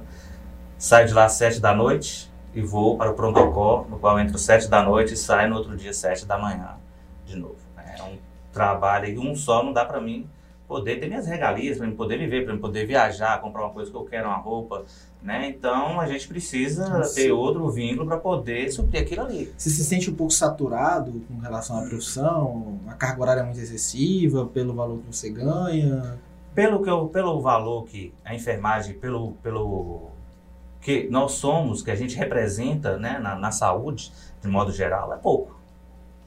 saio 0.77 1.07
de 1.07 1.13
lá 1.15 1.25
às 1.25 1.33
7 1.33 1.59
da 1.59 1.73
noite 1.73 2.31
e 2.53 2.61
vou 2.61 2.95
para 2.95 3.09
o 3.09 3.15
protocolo, 3.15 3.89
no 3.89 3.97
qual 3.97 4.19
entro 4.19 4.35
às 4.35 4.41
7 4.43 4.67
da 4.67 4.83
noite 4.83 5.15
e 5.15 5.17
saio 5.17 5.49
no 5.49 5.55
outro 5.55 5.75
dia 5.75 5.89
às 5.89 5.97
7 5.97 6.27
da 6.27 6.37
manhã 6.37 6.77
de 7.25 7.35
novo. 7.35 7.57
É 7.75 8.03
um 8.03 8.19
trabalho 8.51 9.07
e 9.07 9.17
um 9.17 9.35
só 9.35 9.63
não 9.63 9.73
dá 9.73 9.83
para 9.83 9.99
mim 9.99 10.29
poder 10.67 10.99
ter 10.99 11.07
minhas 11.07 11.27
regalias, 11.27 11.77
para 11.77 11.91
poder 11.91 12.17
viver, 12.17 12.45
para 12.45 12.57
poder 12.57 12.85
viajar, 12.85 13.39
comprar 13.41 13.63
uma 13.63 13.73
coisa 13.73 13.91
que 13.91 13.97
eu 13.97 14.05
quero, 14.05 14.27
uma 14.27 14.37
roupa, 14.37 14.85
né? 15.21 15.47
Então 15.47 15.99
a 15.99 16.07
gente 16.07 16.27
precisa 16.27 16.87
Nossa. 16.89 17.15
ter 17.15 17.31
outro 17.31 17.69
vínculo 17.69 18.07
para 18.07 18.17
poder 18.17 18.71
suprir 18.71 19.01
aquilo 19.01 19.21
ali. 19.21 19.53
Você 19.57 19.69
se 19.69 19.83
sente 19.83 20.09
um 20.09 20.15
pouco 20.15 20.33
saturado 20.33 21.21
com 21.27 21.39
relação 21.39 21.77
à 21.77 21.81
profissão? 21.87 22.79
A 22.87 22.93
carga 22.93 23.21
horária 23.21 23.41
é 23.41 23.43
muito 23.43 23.59
excessiva 23.59 24.45
pelo 24.47 24.73
valor 24.73 24.99
que 24.99 25.15
você 25.15 25.29
ganha? 25.29 26.17
Pelo 26.53 26.83
que 26.83 26.89
eu, 26.89 27.07
pelo 27.07 27.41
valor 27.41 27.85
que 27.85 28.13
a 28.23 28.35
enfermagem, 28.35 28.93
pelo 28.95 29.31
pelo 29.41 30.11
que 30.81 31.07
nós 31.09 31.33
somos, 31.33 31.81
que 31.81 31.89
a 31.89 31.95
gente 31.95 32.17
representa, 32.17 32.97
né, 32.97 33.17
na, 33.17 33.35
na 33.35 33.51
saúde, 33.51 34.11
de 34.41 34.47
modo 34.49 34.71
geral, 34.71 35.13
é 35.13 35.17
pouco. 35.17 35.57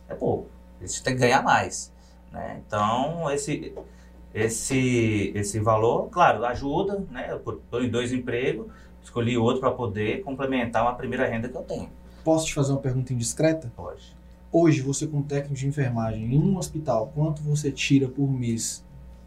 É 0.08 0.14
pouco. 0.14 0.48
A 0.80 0.86
gente 0.86 1.02
tem 1.02 1.14
que 1.14 1.20
ganhar 1.20 1.42
mais, 1.42 1.92
né? 2.32 2.62
Então 2.66 3.30
esse 3.30 3.74
esse, 4.36 5.32
esse 5.34 5.58
valor, 5.58 6.10
claro, 6.10 6.44
ajuda, 6.44 7.02
né? 7.10 7.28
Eu 7.30 7.36
estou 7.38 7.82
em 7.82 7.88
dois 7.88 8.12
empregos, 8.12 8.66
escolhi 9.02 9.38
outro 9.38 9.60
para 9.60 9.70
poder 9.70 10.22
complementar 10.22 10.82
uma 10.82 10.94
primeira 10.94 11.26
renda 11.26 11.48
que 11.48 11.56
eu 11.56 11.62
tenho. 11.62 11.88
Posso 12.22 12.44
te 12.44 12.52
fazer 12.52 12.72
uma 12.72 12.80
pergunta 12.80 13.14
indiscreta? 13.14 13.72
Pode. 13.74 14.14
Hoje, 14.52 14.82
você 14.82 15.06
como 15.06 15.22
técnico 15.22 15.54
de 15.54 15.66
enfermagem, 15.66 16.34
em 16.34 16.38
um 16.38 16.58
hospital, 16.58 17.10
quanto 17.14 17.40
você 17.42 17.72
tira 17.72 18.08
por 18.08 18.30
mês? 18.30 18.84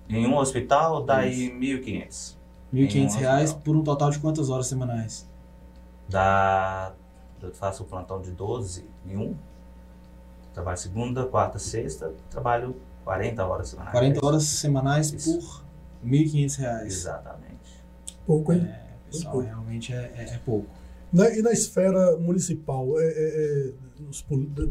Em 0.07 0.27
um 0.27 0.37
hospital, 0.37 1.03
dá 1.03 1.17
aí 1.17 1.49
1.500. 1.49 2.35
1.500 2.71 3.15
um 3.15 3.17
reais 3.17 3.51
por 3.53 3.75
um 3.75 3.83
total 3.83 4.11
de 4.11 4.19
quantas 4.19 4.51
horas 4.51 4.67
semanais? 4.67 5.27
Dá... 6.07 6.93
Eu 7.41 7.51
faço 7.53 7.81
o 7.81 7.85
plantão 7.87 8.21
de 8.21 8.31
12 8.31 8.85
em 9.07 9.17
um. 9.17 9.33
Trabalho 10.53 10.77
segunda, 10.77 11.25
quarta, 11.25 11.57
sexta. 11.57 12.13
Trabalho 12.29 12.75
40 13.09 13.43
horas 13.43 13.69
semanais. 13.69 13.91
40 13.91 14.25
horas 14.25 14.43
semanais 14.43 15.13
Isso. 15.13 15.39
por 15.39 16.07
R$ 16.07 16.25
1.500. 16.25 16.85
Exatamente. 16.85 17.83
Pouco, 18.23 18.53
hein? 18.53 18.67
É, 18.69 19.09
pessoal, 19.09 19.33
pouco. 19.33 19.47
realmente 19.47 19.93
é, 19.93 20.13
é, 20.15 20.23
é, 20.35 20.37
pouco. 20.45 20.67
Na, 21.11 21.27
e 21.31 21.41
na 21.41 21.51
esfera 21.51 22.15
municipal, 22.17 22.99
é, 22.99 23.07
é, 23.07 23.09
é 23.09 23.73
os 24.07 24.21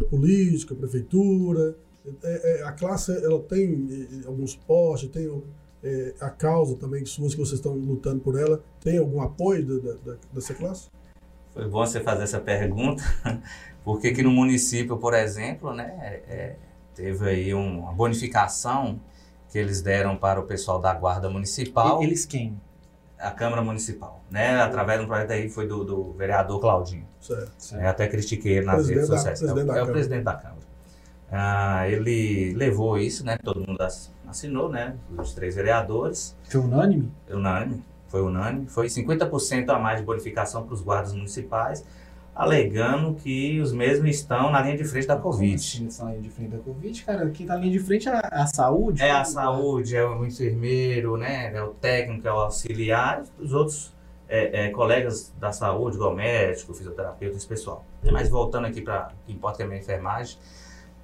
política, 0.08 0.72
prefeitura, 0.76 1.76
é, 2.22 2.62
a 2.62 2.70
classe 2.70 3.12
ela 3.12 3.40
tem 3.42 4.22
alguns 4.24 4.54
postos, 4.54 5.10
tem 5.10 5.28
é, 5.82 6.14
a 6.20 6.30
causa 6.30 6.76
também 6.76 7.04
suas 7.04 7.34
que 7.34 7.40
vocês 7.40 7.58
estão 7.58 7.74
lutando 7.74 8.20
por 8.20 8.38
ela, 8.38 8.62
tem 8.80 8.98
algum 8.98 9.20
apoio 9.20 9.66
da, 9.66 9.94
da, 9.94 10.16
dessa 10.32 10.54
classe? 10.54 10.88
Foi 11.52 11.68
bom 11.68 11.84
você 11.84 11.98
fazer 12.00 12.22
essa 12.22 12.40
pergunta, 12.40 13.02
porque 13.84 14.08
aqui 14.08 14.22
no 14.22 14.30
município, 14.30 14.96
por 14.96 15.12
exemplo, 15.12 15.74
né, 15.74 16.22
é, 16.28 16.56
teve 16.98 17.30
aí 17.30 17.54
uma 17.54 17.92
bonificação 17.92 18.98
que 19.48 19.56
eles 19.56 19.80
deram 19.80 20.16
para 20.16 20.40
o 20.40 20.42
pessoal 20.42 20.80
da 20.80 20.92
Guarda 20.92 21.30
Municipal. 21.30 22.02
Eles 22.02 22.26
quem? 22.26 22.60
A 23.16 23.30
Câmara 23.30 23.62
Municipal, 23.62 24.20
né? 24.28 24.60
Através 24.60 24.98
de 24.98 25.04
um 25.04 25.08
projeto 25.08 25.30
aí 25.30 25.48
foi 25.48 25.66
do, 25.66 25.84
do 25.84 26.12
vereador 26.12 26.60
Claudinho. 26.60 27.06
Certo. 27.20 27.76
É, 27.76 27.86
até 27.86 28.08
critiquei 28.08 28.58
ele 28.58 28.66
nas 28.66 28.88
redes 28.88 29.06
sociais. 29.06 29.40
Da, 29.40 29.76
é, 29.76 29.78
é 29.78 29.82
o 29.82 29.86
presidente 29.86 30.24
da 30.24 30.34
Câmara. 30.34 30.58
Ah, 31.30 31.88
ele 31.88 32.52
levou 32.54 32.98
isso, 32.98 33.24
né? 33.24 33.38
Todo 33.42 33.60
mundo 33.60 33.78
assinou, 34.26 34.68
né? 34.68 34.96
Os 35.16 35.34
três 35.34 35.54
vereadores. 35.54 36.36
Foi 36.48 36.60
unânime? 36.60 37.12
Unânime, 37.30 37.84
foi 38.08 38.22
unânime. 38.22 38.66
Foi 38.66 38.86
50% 38.86 39.68
a 39.68 39.78
mais 39.78 40.00
de 40.00 40.06
bonificação 40.06 40.64
para 40.64 40.74
os 40.74 40.80
guardas 40.80 41.12
municipais 41.12 41.84
alegando 42.38 43.14
que 43.14 43.60
os 43.60 43.72
mesmos 43.72 44.10
estão 44.10 44.48
na 44.48 44.62
linha 44.62 44.76
de 44.76 44.84
frente 44.84 45.08
da 45.08 45.16
Covid. 45.16 45.56
Assim, 45.56 46.04
na 46.04 46.10
linha 46.10 46.22
de 46.22 46.30
frente 46.30 46.50
da 46.50 46.58
Covid, 46.58 47.04
cara? 47.04 47.28
Quem 47.30 47.44
está 47.44 47.54
na 47.56 47.60
linha 47.62 47.72
de 47.72 47.84
frente 47.84 48.08
é 48.08 48.12
a, 48.12 48.46
saúde? 48.46 49.02
É 49.02 49.10
a 49.10 49.24
saúde, 49.24 49.96
é 49.96 50.04
o 50.04 50.24
enfermeiro, 50.24 51.16
né? 51.16 51.52
É 51.52 51.60
o 51.60 51.70
técnico, 51.70 52.28
é 52.28 52.32
o 52.32 52.36
auxiliar, 52.36 53.24
os 53.40 53.52
outros 53.52 53.92
é, 54.28 54.66
é, 54.66 54.70
colegas 54.70 55.34
da 55.40 55.50
saúde, 55.50 55.96
igual 55.96 56.14
médico, 56.14 56.72
fisioterapeuta, 56.72 57.36
esse 57.36 57.46
pessoal. 57.46 57.84
Mas 58.12 58.28
voltando 58.28 58.68
aqui 58.68 58.82
para 58.82 59.08
o 59.08 59.26
que 59.26 59.32
importa 59.32 59.56
que 59.56 59.62
é 59.64 59.66
a 59.66 59.68
minha 59.68 59.80
enfermagem. 59.80 60.38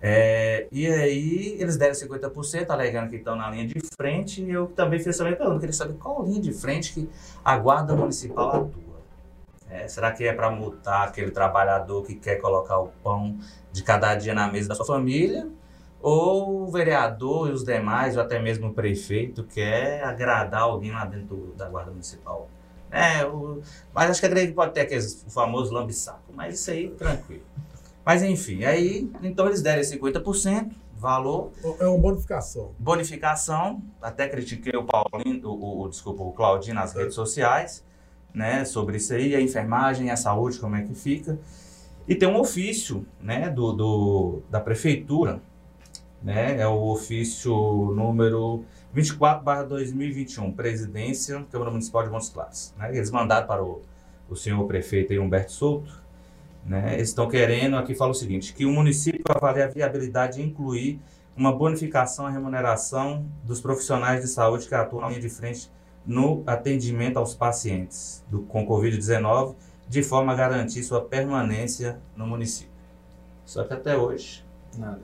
É, 0.01 0.69
e 0.71 0.87
aí 0.87 1.57
eles 1.59 1.77
deram 1.77 1.95
50%, 1.95 2.71
alegando 2.71 3.11
que 3.11 3.17
estão 3.17 3.35
na 3.35 3.51
linha 3.51 3.67
de 3.67 3.81
frente, 3.97 4.41
e 4.41 4.53
eu 4.53 4.69
também 4.69 5.01
fiz 5.01 5.09
essa 5.09 5.25
pergunta, 5.25 5.59
queria 5.59 5.73
saber 5.73 5.95
qual 5.95 6.25
linha 6.25 6.41
de 6.41 6.53
frente 6.53 6.95
que 6.95 7.09
a 7.45 7.59
guarda 7.59 7.97
municipal 7.97 8.51
atua. 8.51 8.94
É, 9.75 9.89
será 9.89 10.13
que 10.13 10.23
é 10.23 10.33
para 10.33 10.49
multar 10.53 11.09
aquele 11.09 11.33
trabalhador 11.33 12.05
que 12.05 12.15
quer 12.15 12.37
colocar 12.37 12.79
o 12.79 12.93
pão 13.03 13.37
de 13.73 13.83
cada 13.83 14.15
dia 14.15 14.33
na 14.33 14.47
mesa 14.47 14.69
da 14.69 14.75
sua 14.77 14.87
família? 14.87 15.49
Ou 16.01 16.63
o 16.63 16.71
vereador 16.71 17.49
e 17.49 17.53
os 17.53 17.65
demais, 17.65 18.17
ou 18.17 18.23
até 18.23 18.39
mesmo 18.39 18.69
o 18.69 18.73
prefeito, 18.73 19.43
quer 19.43 20.05
agradar 20.05 20.63
alguém 20.63 20.93
lá 20.93 21.05
dentro 21.05 21.53
da 21.57 21.69
Guarda 21.69 21.91
Municipal? 21.91 22.49
É, 22.89 23.27
o, 23.27 23.61
mas 23.93 24.11
acho 24.11 24.21
que 24.21 24.27
a 24.27 24.29
igreja 24.29 24.53
pode 24.53 24.75
ter 24.75 24.83
aquele 24.83 25.03
famoso 25.29 25.75
lambisaco, 25.75 26.33
mas 26.33 26.61
isso 26.61 26.71
aí 26.71 26.91
tranquilo. 26.91 27.43
Mas 28.05 28.23
enfim, 28.23 28.63
aí 28.63 29.11
então 29.25 29.47
eles 29.47 29.61
deram 29.61 29.83
50%, 29.83 30.71
valor. 30.95 31.51
É 31.81 31.87
uma 31.89 31.99
bonificação. 31.99 32.71
Bonificação, 32.79 33.83
até 34.01 34.29
critiquei 34.29 34.79
o 34.79 34.85
Paulinho, 34.85 35.49
o, 35.49 35.83
o 35.83 35.89
desculpa, 35.89 36.23
o 36.23 36.31
Claudinho 36.31 36.77
nas 36.77 36.95
é. 36.95 37.01
redes 37.01 37.17
sociais 37.17 37.83
né, 38.35 38.65
sobre 38.65 38.97
isso 38.97 39.15
aí, 39.15 39.35
a 39.35 39.41
enfermagem, 39.41 40.11
a 40.11 40.17
saúde, 40.17 40.59
como 40.59 40.75
é 40.75 40.83
que 40.83 40.95
fica. 40.95 41.39
E 42.07 42.15
tem 42.15 42.29
um 42.29 42.39
ofício 42.39 43.07
né, 43.21 43.49
do, 43.49 43.73
do, 43.73 44.43
da 44.51 44.61
prefeitura, 44.61 45.41
né, 46.23 46.59
é 46.59 46.67
o 46.67 46.89
ofício 46.89 47.55
número 47.95 48.65
24/2021, 48.95 50.55
Presidência 50.55 51.47
Câmara 51.51 51.71
Municipal 51.71 52.03
de 52.03 52.11
Montes 52.11 52.29
Claros. 52.29 52.75
Né, 52.77 52.97
eles 52.97 53.11
mandaram 53.11 53.47
para 53.47 53.63
o, 53.63 53.83
o 54.29 54.35
senhor 54.35 54.67
prefeito 54.67 55.15
Humberto 55.15 55.53
Souto, 55.53 56.03
né, 56.67 56.95
eles 56.95 57.11
estão 57.11 57.29
querendo, 57.29 57.77
aqui 57.77 57.95
fala 57.95 58.11
o 58.11 58.15
seguinte, 58.15 58.53
que 58.53 58.67
o 58.67 58.71
município 58.71 59.23
avalie 59.29 59.63
a 59.63 59.69
viabilidade 59.69 60.37
de 60.37 60.43
incluir 60.43 61.01
uma 61.37 61.53
bonificação 61.53 62.27
à 62.27 62.31
remuneração 62.31 63.27
dos 63.43 63.61
profissionais 63.61 64.23
de 64.23 64.29
saúde 64.29 64.67
que 64.67 64.75
atuam 64.75 65.03
na 65.03 65.09
linha 65.09 65.21
de 65.21 65.29
frente 65.29 65.71
no 66.07 66.43
atendimento 66.47 67.19
aos 67.19 67.35
pacientes 67.35 68.23
do, 68.29 68.43
com 68.43 68.67
Covid-19, 68.67 69.55
de 69.89 70.03
forma 70.03 70.33
a 70.33 70.35
garantir 70.35 70.83
sua 70.83 71.03
permanência 71.03 71.99
no 72.17 72.27
município. 72.27 72.73
Só 73.45 73.65
que 73.65 73.73
até 73.75 73.97
hoje, 73.97 74.45
nada. 74.77 75.01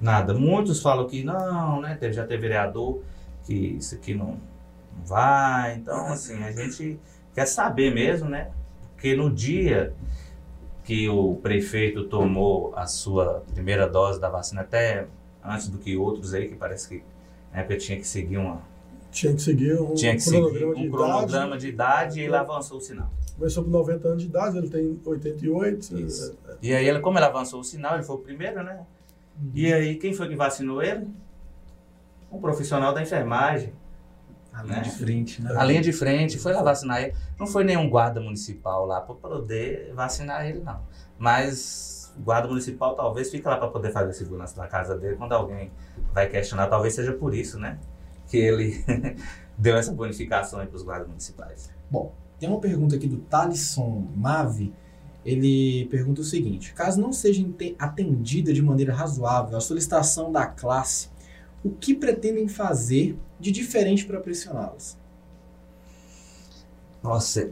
Nada. 0.00 0.34
Muitos 0.34 0.82
falam 0.82 1.06
que 1.06 1.22
não, 1.22 1.80
né? 1.80 1.98
Já 2.12 2.26
teve 2.26 2.42
vereador 2.42 3.02
que 3.44 3.54
isso 3.54 3.94
aqui 3.94 4.14
não, 4.14 4.38
não 4.96 5.04
vai. 5.04 5.74
Então, 5.74 6.08
assim, 6.08 6.42
a 6.42 6.52
gente 6.52 6.98
quer 7.34 7.46
saber 7.46 7.94
mesmo, 7.94 8.28
né? 8.28 8.50
Porque 8.94 9.14
no 9.14 9.30
dia 9.30 9.94
que 10.84 11.08
o 11.08 11.36
prefeito 11.36 12.04
tomou 12.04 12.72
a 12.76 12.86
sua 12.86 13.44
primeira 13.54 13.88
dose 13.88 14.20
da 14.20 14.28
vacina, 14.28 14.62
até 14.62 15.06
antes 15.44 15.68
do 15.68 15.78
que 15.78 15.96
outros 15.96 16.34
aí, 16.34 16.48
que 16.48 16.56
parece 16.56 16.88
que 16.88 17.04
na 17.52 17.60
época 17.60 17.76
tinha 17.76 17.98
que 17.98 18.06
seguir 18.06 18.38
uma, 18.38 18.60
tinha 19.12 19.34
que 19.34 19.42
seguir 19.42 19.80
um 19.80 19.94
Tinha 19.94 20.16
que 20.16 20.24
cronograma, 20.24 20.52
seguir 20.52 20.64
um 20.64 20.74
de, 20.74 20.90
cronograma 20.90 21.46
idade, 21.46 21.60
de 21.60 21.68
idade 21.68 22.20
e 22.20 22.24
ele 22.24 22.34
avançou 22.36 22.78
o 22.78 22.80
sinal. 22.80 23.10
Começou 23.36 23.62
com 23.62 23.70
90 23.70 24.08
anos 24.08 24.22
de 24.22 24.28
idade, 24.28 24.58
ele 24.58 24.68
tem 24.68 25.00
88. 25.04 26.00
Isso. 26.00 26.36
É, 26.46 26.50
é. 26.50 26.56
E 26.62 26.74
aí, 26.74 26.88
ele, 26.88 27.00
como 27.00 27.18
ele 27.18 27.26
avançou 27.26 27.60
o 27.60 27.64
sinal, 27.64 27.94
ele 27.94 28.02
foi 28.02 28.16
o 28.16 28.18
primeiro, 28.18 28.62
né? 28.62 28.84
Uhum. 29.40 29.50
E 29.54 29.72
aí, 29.72 29.96
quem 29.96 30.12
foi 30.12 30.28
que 30.28 30.34
vacinou 30.36 30.82
ele? 30.82 31.06
Um 32.30 32.40
profissional 32.40 32.94
da 32.94 33.02
enfermagem. 33.02 33.72
A 34.52 34.62
linha 34.62 34.76
né? 34.76 34.82
de 34.82 34.90
frente, 34.90 35.42
né? 35.42 35.54
A 35.56 35.64
linha 35.64 35.80
de 35.80 35.92
frente, 35.92 36.38
foi 36.38 36.52
lá 36.52 36.62
vacinar 36.62 37.02
ele. 37.02 37.14
Não 37.38 37.46
foi 37.46 37.64
nenhum 37.64 37.88
guarda 37.88 38.20
municipal 38.20 38.86
lá 38.86 39.00
para 39.00 39.14
poder 39.14 39.92
vacinar 39.94 40.46
ele, 40.46 40.60
não. 40.60 40.80
Mas 41.18 42.12
o 42.16 42.20
guarda 42.20 42.48
municipal 42.48 42.94
talvez 42.94 43.30
fique 43.30 43.46
lá 43.46 43.56
para 43.56 43.68
poder 43.68 43.92
fazer 43.92 44.12
segurança 44.12 44.60
na 44.60 44.68
casa 44.68 44.96
dele. 44.96 45.16
Quando 45.16 45.32
alguém 45.32 45.70
vai 46.12 46.28
questionar, 46.28 46.66
talvez 46.66 46.94
seja 46.94 47.12
por 47.12 47.34
isso, 47.34 47.58
né? 47.58 47.78
Que 48.32 48.38
ele 48.38 48.82
deu 49.58 49.76
essa 49.76 49.92
bonificação 49.92 50.64
para 50.66 50.74
os 50.74 50.82
guardas 50.82 51.06
municipais. 51.06 51.70
Bom, 51.90 52.14
tem 52.40 52.48
uma 52.48 52.58
pergunta 52.58 52.96
aqui 52.96 53.06
do 53.06 53.18
Talisson 53.18 54.08
Mave. 54.16 54.72
Ele 55.22 55.86
pergunta 55.90 56.22
o 56.22 56.24
seguinte: 56.24 56.72
caso 56.72 56.98
não 56.98 57.12
seja 57.12 57.46
atendida 57.78 58.50
de 58.54 58.62
maneira 58.62 58.94
razoável 58.94 59.56
a 59.58 59.60
solicitação 59.60 60.32
da 60.32 60.46
classe, 60.46 61.10
o 61.62 61.70
que 61.70 61.94
pretendem 61.94 62.48
fazer 62.48 63.18
de 63.38 63.52
diferente 63.52 64.06
para 64.06 64.18
pressioná-las? 64.18 64.98
Nossa, 67.02 67.50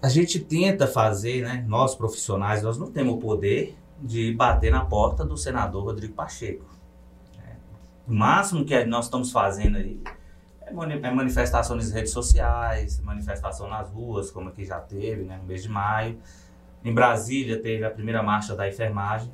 a 0.00 0.08
gente 0.08 0.40
tenta 0.40 0.86
fazer, 0.86 1.42
né? 1.42 1.64
Nós 1.68 1.94
profissionais, 1.94 2.62
nós 2.62 2.78
não 2.78 2.90
temos 2.90 3.14
o 3.14 3.18
poder 3.18 3.76
de 4.02 4.32
bater 4.32 4.72
na 4.72 4.84
porta 4.84 5.24
do 5.24 5.36
senador 5.36 5.84
Rodrigo 5.84 6.14
Pacheco. 6.14 6.77
O 8.08 8.14
máximo 8.14 8.64
que 8.64 8.84
nós 8.86 9.04
estamos 9.04 9.30
fazendo 9.30 9.76
aí 9.76 10.00
é, 10.62 10.70
é 10.70 11.10
manifestação 11.10 11.76
nas 11.76 11.90
redes 11.90 12.10
sociais, 12.10 12.98
manifestação 13.00 13.68
nas 13.68 13.90
ruas, 13.90 14.30
como 14.30 14.48
aqui 14.48 14.64
já 14.64 14.80
teve, 14.80 15.24
né, 15.24 15.36
no 15.36 15.44
mês 15.44 15.62
de 15.62 15.68
maio. 15.68 16.18
Em 16.82 16.94
Brasília 16.94 17.60
teve 17.60 17.84
a 17.84 17.90
primeira 17.90 18.22
marcha 18.22 18.56
da 18.56 18.66
enfermagem. 18.66 19.30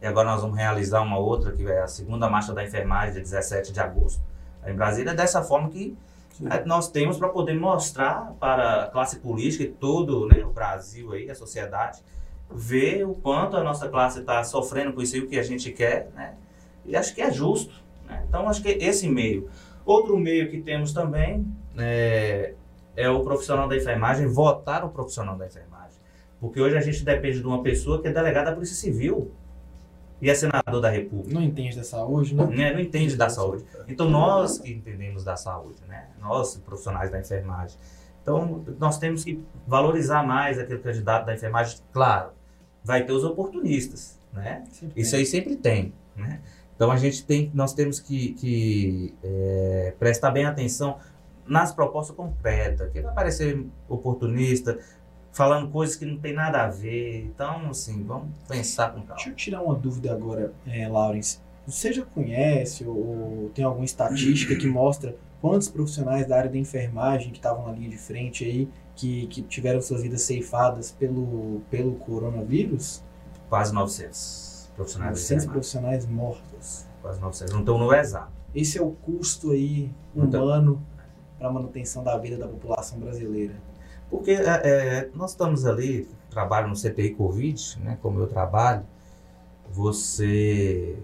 E 0.00 0.06
agora 0.06 0.30
nós 0.30 0.40
vamos 0.40 0.56
realizar 0.56 1.02
uma 1.02 1.18
outra, 1.18 1.52
que 1.52 1.66
é 1.66 1.82
a 1.82 1.86
segunda 1.86 2.28
marcha 2.28 2.54
da 2.54 2.64
enfermagem, 2.64 3.12
dia 3.12 3.22
17 3.22 3.72
de 3.72 3.80
agosto. 3.80 4.22
Em 4.66 4.74
Brasília, 4.74 5.10
é 5.10 5.14
dessa 5.14 5.42
forma 5.42 5.68
que 5.68 5.94
Sim. 6.32 6.48
nós 6.64 6.90
temos 6.90 7.18
para 7.18 7.28
poder 7.28 7.54
mostrar 7.54 8.32
para 8.40 8.84
a 8.84 8.86
classe 8.86 9.18
política 9.18 9.64
e 9.64 9.68
todo 9.68 10.26
né, 10.28 10.42
o 10.42 10.50
Brasil, 10.50 11.12
aí, 11.12 11.30
a 11.30 11.34
sociedade, 11.34 12.00
ver 12.50 13.06
o 13.06 13.14
quanto 13.14 13.56
a 13.56 13.62
nossa 13.62 13.86
classe 13.88 14.20
está 14.20 14.42
sofrendo 14.44 14.94
com 14.94 15.02
isso 15.02 15.16
e 15.18 15.20
o 15.20 15.28
que 15.28 15.38
a 15.38 15.42
gente 15.42 15.70
quer. 15.72 16.10
Né? 16.14 16.34
E 16.86 16.96
acho 16.96 17.14
que 17.14 17.20
é 17.20 17.30
justo. 17.30 17.83
Né? 18.06 18.24
Então, 18.28 18.48
acho 18.48 18.62
que 18.62 18.68
esse 18.68 19.08
meio. 19.08 19.48
Outro 19.84 20.18
meio 20.18 20.50
que 20.50 20.60
temos 20.60 20.92
também 20.92 21.46
é, 21.76 22.54
é 22.96 23.08
o 23.10 23.22
profissional 23.22 23.68
da 23.68 23.76
enfermagem, 23.76 24.26
votar 24.26 24.84
o 24.84 24.88
profissional 24.88 25.36
da 25.36 25.46
enfermagem. 25.46 25.98
Porque 26.40 26.60
hoje 26.60 26.76
a 26.76 26.80
gente 26.80 27.04
depende 27.04 27.40
de 27.40 27.46
uma 27.46 27.62
pessoa 27.62 28.00
que 28.00 28.08
é 28.08 28.12
delegada 28.12 28.50
da 28.50 28.54
Polícia 28.54 28.76
Civil 28.76 29.30
e 30.20 30.30
é 30.30 30.34
senador 30.34 30.80
da 30.80 30.88
República. 30.88 31.34
Não 31.34 31.42
entende 31.42 31.76
da 31.76 31.84
saúde, 31.84 32.34
né? 32.34 32.46
né? 32.46 32.72
Não 32.72 32.80
entende 32.80 33.16
da 33.16 33.28
saúde. 33.28 33.64
Então, 33.88 34.08
nós 34.08 34.58
que 34.58 34.72
entendemos 34.72 35.24
da 35.24 35.36
saúde, 35.36 35.82
né? 35.86 36.08
nós, 36.20 36.56
profissionais 36.56 37.10
da 37.10 37.18
enfermagem. 37.18 37.76
Então, 38.22 38.64
nós 38.78 38.98
temos 38.98 39.22
que 39.22 39.42
valorizar 39.66 40.22
mais 40.22 40.58
aquele 40.58 40.78
candidato 40.78 41.26
da 41.26 41.34
enfermagem. 41.34 41.78
Claro, 41.92 42.30
vai 42.82 43.04
ter 43.04 43.12
os 43.12 43.22
oportunistas, 43.22 44.18
né? 44.32 44.64
Isso 44.96 45.14
aí 45.14 45.26
sempre 45.26 45.56
tem, 45.56 45.92
né? 46.16 46.40
Então 46.74 46.90
a 46.90 46.96
gente 46.96 47.24
tem, 47.24 47.50
nós 47.54 47.72
temos 47.72 48.00
que, 48.00 48.32
que 48.34 49.14
é, 49.22 49.94
prestar 49.98 50.30
bem 50.30 50.44
atenção 50.44 50.98
nas 51.46 51.72
propostas 51.72 52.16
concretas, 52.16 52.90
que 52.90 53.00
vai 53.00 53.14
parecer 53.14 53.64
oportunista, 53.88 54.78
falando 55.32 55.70
coisas 55.70 55.96
que 55.96 56.04
não 56.04 56.18
tem 56.18 56.32
nada 56.32 56.62
a 56.62 56.68
ver. 56.68 57.24
Então, 57.24 57.70
assim, 57.70 58.02
vamos 58.02 58.28
pensar 58.48 58.92
com 58.92 59.00
calma. 59.00 59.14
Deixa 59.14 59.30
eu 59.30 59.34
tirar 59.34 59.62
uma 59.62 59.74
dúvida 59.74 60.12
agora, 60.12 60.52
é, 60.66 60.88
Lawrence. 60.88 61.38
Você 61.66 61.92
já 61.92 62.04
conhece 62.04 62.84
ou 62.84 63.50
tem 63.54 63.64
alguma 63.64 63.84
estatística 63.84 64.54
que 64.54 64.66
mostra 64.66 65.16
quantos 65.40 65.68
profissionais 65.68 66.26
da 66.26 66.36
área 66.36 66.50
da 66.50 66.58
enfermagem 66.58 67.30
que 67.30 67.38
estavam 67.38 67.66
na 67.66 67.72
linha 67.72 67.88
de 67.88 67.98
frente 67.98 68.44
aí, 68.44 68.68
que, 68.94 69.26
que 69.28 69.42
tiveram 69.42 69.80
suas 69.80 70.02
vidas 70.02 70.22
ceifadas 70.22 70.90
pelo, 70.90 71.62
pelo 71.70 71.94
coronavírus? 71.94 73.02
Quase 73.48 73.72
900 73.72 74.43
profissionais 74.74 75.10
900 75.10 75.46
profissionais 75.46 76.06
mortos. 76.06 76.86
Quase 77.02 77.20
900. 77.20 77.52
Não 77.52 77.60
estão 77.60 77.78
no 77.78 77.94
exato. 77.94 78.32
esse 78.54 78.78
é 78.78 78.82
o 78.82 78.90
custo 78.90 79.50
aí 79.50 79.92
humano 80.14 80.84
para 81.38 81.48
a 81.48 81.52
manutenção 81.52 82.02
da 82.02 82.16
vida 82.16 82.36
da 82.36 82.48
população 82.48 82.98
brasileira? 82.98 83.54
Porque 84.10 84.32
é, 84.32 84.60
é, 84.64 85.10
nós 85.14 85.32
estamos 85.32 85.66
ali, 85.66 86.08
trabalho 86.30 86.68
no 86.68 86.74
CTI 86.74 87.14
Covid, 87.14 87.80
né, 87.80 87.98
como 88.00 88.20
eu 88.20 88.26
trabalho, 88.26 88.84
você 89.70 90.96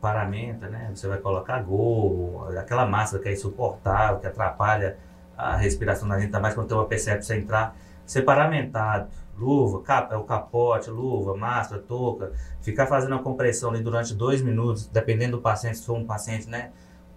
paramenta, 0.00 0.68
né? 0.68 0.90
Você 0.94 1.06
vai 1.06 1.18
colocar 1.18 1.62
gorro, 1.62 2.48
aquela 2.58 2.86
máscara 2.86 3.22
que 3.22 3.28
é 3.28 3.32
insuportável, 3.32 4.18
que 4.18 4.26
atrapalha 4.26 4.96
a 5.36 5.56
respiração 5.56 6.08
da 6.08 6.16
gente, 6.16 6.26
ainda 6.26 6.40
mais 6.40 6.54
quando 6.54 6.68
tem 6.68 6.76
uma 6.76 6.86
percepção 6.86 7.36
você 7.36 7.42
entrar. 7.42 7.76
Ser 8.06 8.22
paramentado, 8.22 9.08
luva, 9.40 9.80
cap, 9.82 10.14
o 10.14 10.24
capote, 10.24 10.90
luva, 10.90 11.34
máscara, 11.34 11.80
touca, 11.80 12.32
ficar 12.60 12.86
fazendo 12.86 13.14
a 13.14 13.18
compressão 13.18 13.70
ali 13.70 13.82
durante 13.82 14.14
dois 14.14 14.42
minutos, 14.42 14.86
dependendo 14.86 15.38
do 15.38 15.42
paciente, 15.42 15.78
se 15.78 15.86
for 15.86 15.96
um 15.96 16.04
paciente, 16.04 16.48
né? 16.48 16.70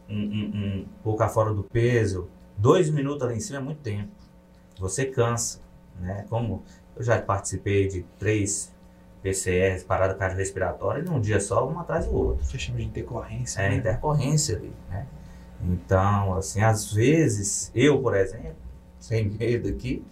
Um, 0.09 0.15
um, 0.15 0.51
um 0.55 0.85
pouco 1.03 1.27
fora 1.29 1.53
do 1.53 1.63
peso, 1.63 2.29
dois 2.57 2.89
minutos 2.89 3.27
ali 3.27 3.35
em 3.35 3.39
cima 3.39 3.59
é 3.59 3.61
muito 3.61 3.81
tempo. 3.81 4.11
Você 4.79 5.05
cansa, 5.05 5.59
né? 5.99 6.25
Como 6.29 6.63
eu 6.95 7.03
já 7.03 7.21
participei 7.21 7.87
de 7.87 8.03
três 8.17 8.73
PCRs, 9.21 9.83
parada 9.83 10.15
cardiorrespiratória, 10.15 11.03
num 11.03 11.19
dia 11.19 11.39
só, 11.39 11.67
um 11.67 11.79
atrás 11.79 12.05
do 12.05 12.15
outro. 12.15 12.45
Você 12.45 12.57
chama 12.57 12.77
de 12.77 12.85
intercorrência. 12.85 13.61
É, 13.61 13.69
né? 13.69 13.75
intercorrência 13.75 14.57
ali, 14.57 14.73
né? 14.89 15.07
Então, 15.61 16.35
assim, 16.35 16.61
às 16.61 16.91
vezes, 16.91 17.71
eu, 17.73 18.01
por 18.01 18.15
exemplo, 18.15 18.55
sem 18.99 19.29
medo 19.29 19.69
aqui, 19.69 20.03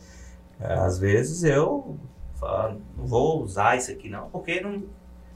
às 0.62 1.00
vezes 1.00 1.44
eu 1.44 1.98
falo, 2.36 2.82
não 2.98 3.06
vou 3.06 3.42
usar 3.44 3.78
isso 3.78 3.92
aqui 3.92 4.10
não, 4.10 4.30
porque 4.30 4.62
não, 4.62 4.84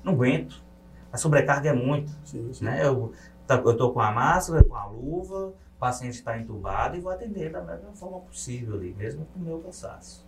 não 0.04 0.14
aguento. 0.14 0.64
A 1.12 1.18
sobrecarga 1.18 1.70
é 1.70 1.74
muito, 1.74 2.12
sim, 2.24 2.52
sim. 2.54 2.66
né? 2.66 2.86
Eu, 2.86 3.14
tá, 3.48 3.56
eu 3.56 3.78
tô 3.78 3.92
com 3.92 4.02
a 4.02 4.12
máscara, 4.12 4.64
com 4.64 4.76
a 4.76 4.86
luva, 4.86 5.48
o 5.48 5.80
paciente 5.80 6.16
está 6.16 6.38
entubado 6.38 6.98
e 6.98 7.00
vou 7.00 7.12
atender 7.12 7.52
da 7.52 7.62
melhor 7.62 7.94
forma 7.94 8.20
possível 8.20 8.76
ali, 8.76 8.94
mesmo 8.94 9.26
com 9.26 9.40
o 9.40 9.44
meu 9.44 9.60
cansaço. 9.60 10.26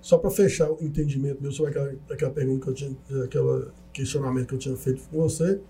Só 0.00 0.16
para 0.16 0.30
fechar 0.30 0.70
o 0.70 0.78
entendimento 0.80 1.42
meu 1.42 1.52
sobre 1.52 1.72
aquela, 1.72 1.94
aquela 2.10 2.32
pergunta 2.32 2.64
que 2.64 2.70
eu 2.70 2.74
tinha, 2.74 3.24
aquele 3.24 3.70
questionamento 3.92 4.46
que 4.46 4.54
eu 4.54 4.58
tinha 4.58 4.76
feito 4.76 5.02
com 5.08 5.18
você, 5.18 5.60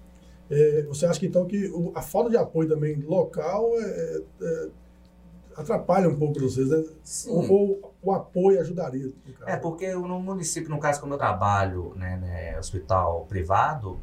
é, 0.50 0.82
você 0.82 1.06
acha 1.06 1.20
que 1.20 1.26
então 1.26 1.46
que 1.46 1.68
o, 1.68 1.92
a 1.94 2.02
falta 2.02 2.30
de 2.30 2.36
apoio 2.36 2.68
também 2.68 2.96
local 3.00 3.70
é, 3.78 4.22
é, 4.40 4.68
atrapalha 5.58 6.08
um 6.08 6.16
pouco 6.16 6.40
vocês, 6.40 6.68
né? 6.68 6.84
Sim. 7.02 7.30
Ou, 7.30 7.94
o 8.00 8.12
apoio 8.12 8.60
ajudaria? 8.60 9.12
É, 9.46 9.56
porque 9.56 9.92
no 9.92 10.20
município, 10.20 10.70
no 10.70 10.78
caso 10.78 11.00
como 11.00 11.14
eu 11.14 11.18
trabalho, 11.18 11.92
né, 11.96 12.16
né 12.16 12.58
hospital 12.58 13.26
privado, 13.28 13.98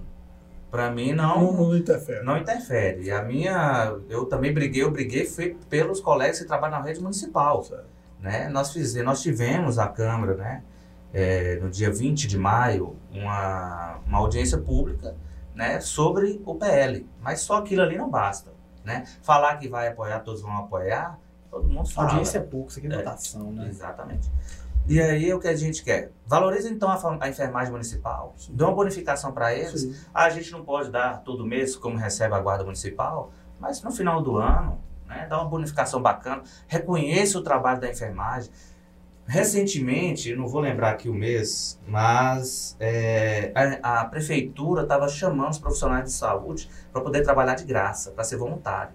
para 0.69 0.91
mim 0.91 1.13
não, 1.13 1.53
não, 1.53 1.67
não, 1.69 1.77
interfere. 1.77 2.23
Não 2.23 2.37
interfere. 2.37 3.03
E 3.03 3.11
a 3.11 3.23
minha, 3.23 3.95
eu 4.09 4.25
também 4.25 4.53
briguei, 4.53 4.83
eu 4.83 4.91
briguei 4.91 5.25
foi 5.25 5.57
pelos 5.69 6.01
colegas 6.01 6.39
que 6.39 6.45
trabalham 6.45 6.79
na 6.79 6.83
rede 6.83 7.01
municipal. 7.01 7.63
Certo. 7.63 7.85
Né? 8.19 8.49
Nós, 8.49 8.73
fizemos, 8.73 9.05
nós 9.05 9.21
tivemos 9.21 9.79
a 9.79 9.87
Câmara, 9.87 10.35
né, 10.35 10.63
é, 11.13 11.57
no 11.61 11.69
dia 11.69 11.91
20 11.91 12.27
de 12.27 12.37
maio, 12.37 12.95
uma, 13.11 13.99
uma 14.05 14.17
audiência 14.17 14.57
pública 14.57 15.15
né, 15.53 15.79
sobre 15.79 16.41
o 16.45 16.55
PL. 16.55 17.07
Mas 17.21 17.39
só 17.39 17.57
aquilo 17.57 17.81
ali 17.81 17.97
não 17.97 18.09
basta. 18.09 18.51
Né? 18.83 19.05
Falar 19.23 19.55
que 19.57 19.67
vai 19.67 19.87
apoiar, 19.87 20.19
todos 20.19 20.41
vão 20.41 20.57
apoiar, 20.57 21.17
todo 21.55 21.69
mundo 21.69 21.89
fala. 21.89 22.09
Audiência 22.09 22.39
é 22.39 22.41
pouco, 22.41 22.69
isso 22.69 22.79
aqui 22.79 22.87
é 22.87 22.97
votação, 22.97 23.51
né? 23.51 23.67
Exatamente. 23.69 24.29
E 24.87 25.01
aí 25.01 25.33
o 25.33 25.39
que 25.39 25.47
a 25.47 25.55
gente 25.55 25.83
quer? 25.83 26.11
Valoriza 26.27 26.69
então 26.69 26.89
a, 26.89 27.17
a 27.21 27.29
enfermagem 27.29 27.71
municipal, 27.71 28.33
Sim. 28.37 28.53
dê 28.53 28.63
uma 28.63 28.73
bonificação 28.73 29.31
para 29.31 29.53
eles. 29.55 29.81
Sim. 29.81 29.95
A 30.13 30.29
gente 30.29 30.51
não 30.51 30.63
pode 30.63 30.91
dar 30.91 31.23
todo 31.23 31.45
mês 31.45 31.75
como 31.75 31.97
recebe 31.97 32.35
a 32.35 32.39
guarda 32.39 32.63
municipal, 32.63 33.31
mas 33.59 33.81
no 33.81 33.91
final 33.91 34.21
do 34.21 34.37
ano, 34.37 34.79
né, 35.07 35.25
dá 35.29 35.37
uma 35.41 35.49
bonificação 35.49 36.01
bacana, 36.01 36.43
reconheça 36.67 37.39
o 37.39 37.41
trabalho 37.41 37.79
da 37.79 37.89
enfermagem. 37.89 38.51
Recentemente, 39.25 40.35
não 40.35 40.47
vou 40.47 40.61
lembrar 40.61 40.91
aqui 40.91 41.09
o 41.09 41.13
mês, 41.13 41.79
mas 41.87 42.77
é, 42.79 43.51
a, 43.81 44.01
a, 44.01 44.05
prefeitura 44.05 44.83
estava 44.83 45.07
chamando 45.07 45.49
os 45.49 45.57
profissionais 45.57 46.03
de 46.03 46.11
saúde 46.11 46.69
para 46.91 47.01
poder 47.01 47.23
trabalhar 47.23 47.55
de 47.55 47.63
graça, 47.63 48.11
para 48.11 48.23
ser 48.23 48.37
voluntário. 48.37 48.93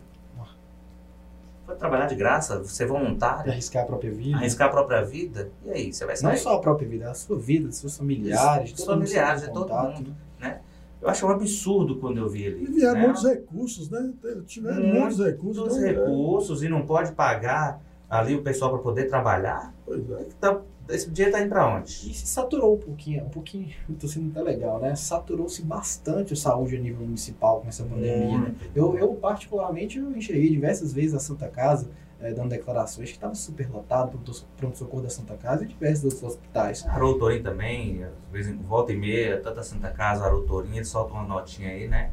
Para 1.70 1.78
trabalhar 1.78 2.06
de 2.06 2.16
graça, 2.16 2.64
ser 2.64 2.87
voluntário. 2.87 3.50
Arriscar 3.52 3.85
a 3.85 3.87
própria 3.87 4.11
vida. 4.11 4.37
Arriscar 4.37 4.68
a 4.68 4.70
própria 4.70 5.04
vida. 5.04 5.50
E 5.64 5.70
aí, 5.70 5.92
você 5.92 6.04
vai 6.04 6.16
sair? 6.16 6.33
Não 6.33 6.37
só 6.37 6.56
a 6.56 6.61
própria 6.61 6.88
vida, 6.88 7.09
a 7.09 7.14
sua 7.14 7.38
vida, 7.38 7.70
seus 7.70 7.96
familiares. 7.96 8.72
Os 8.72 8.85
familiares, 8.85 9.44
é 9.44 9.48
todo 9.48 9.72
mundo. 9.72 10.16
Né? 10.40 10.61
Eu 11.00 11.09
acho 11.09 11.24
um 11.26 11.30
absurdo 11.30 11.96
quando 11.96 12.18
eu 12.18 12.28
vi 12.28 12.46
ali. 12.46 12.64
E 12.64 12.72
vieram 12.72 12.94
né? 12.94 13.02
muitos 13.02 13.24
recursos, 13.24 13.88
né? 13.88 14.12
Tiveram 14.46 14.83
muitos, 14.83 15.18
muitos 15.18 15.18
recursos. 15.24 15.62
Muitos 15.62 15.80
recursos, 15.80 16.62
e 16.64 16.68
não 16.68 16.85
pode 16.85 17.12
pagar 17.12 17.80
ali 18.09 18.35
o 18.35 18.42
pessoal 18.42 18.72
para 18.72 18.80
poder 18.80 19.04
trabalhar. 19.04 19.72
Pois 19.87 20.11
é. 20.11 20.26
Então, 20.37 20.62
esse 20.90 21.11
dinheiro 21.11 21.35
está 21.35 21.44
indo 21.44 21.50
para 21.50 21.76
onde? 21.76 21.90
E 21.90 22.14
se 22.14 22.26
saturou 22.26 22.74
um 22.74 22.79
pouquinho, 22.79 23.24
um 23.24 23.29
pouquinho, 23.29 23.70
estou 23.88 24.09
sendo 24.09 24.31
até 24.31 24.42
legal, 24.42 24.81
né? 24.81 24.94
Saturou-se 24.94 25.62
bastante 25.62 26.33
a 26.33 26.37
saúde 26.37 26.76
a 26.76 26.81
nível 26.81 27.05
municipal 27.07 27.61
com 27.61 27.68
essa 27.68 27.85
pandemia, 27.85 28.38
né? 28.38 28.55
Eu, 28.74 28.96
eu, 28.98 29.14
particularmente, 29.14 29.98
eu 29.98 30.11
enxerguei 30.16 30.50
diversas 30.50 30.92
vezes 30.92 31.14
a 31.14 31.20
Santa 31.20 31.48
Casa 31.48 31.88
é, 32.20 32.33
dando 32.33 32.50
declarações 32.50 33.09
que 33.09 33.16
estava 33.16 33.35
super 33.35 33.68
lotado, 33.70 34.20
pronto-socorro 34.57 35.03
da 35.03 35.09
Santa 35.09 35.37
Casa 35.37 35.64
e 35.64 35.68
diversos 35.68 36.05
outros 36.05 36.22
hospitais. 36.22 36.87
A 36.87 36.92
Aroutorim 36.92 37.42
também, 37.42 38.05
às 38.05 38.12
vezes 38.31 38.55
volta 38.57 38.92
e 38.92 38.96
meia, 38.96 39.40
tanto 39.40 39.61
a 39.61 39.62
Santa 39.62 39.90
Casa, 39.90 40.24
a 40.24 40.26
Aroutorim, 40.26 40.76
eles 40.76 40.88
soltam 40.88 41.16
uma 41.16 41.26
notinha 41.26 41.70
aí, 41.70 41.88
né? 41.88 42.11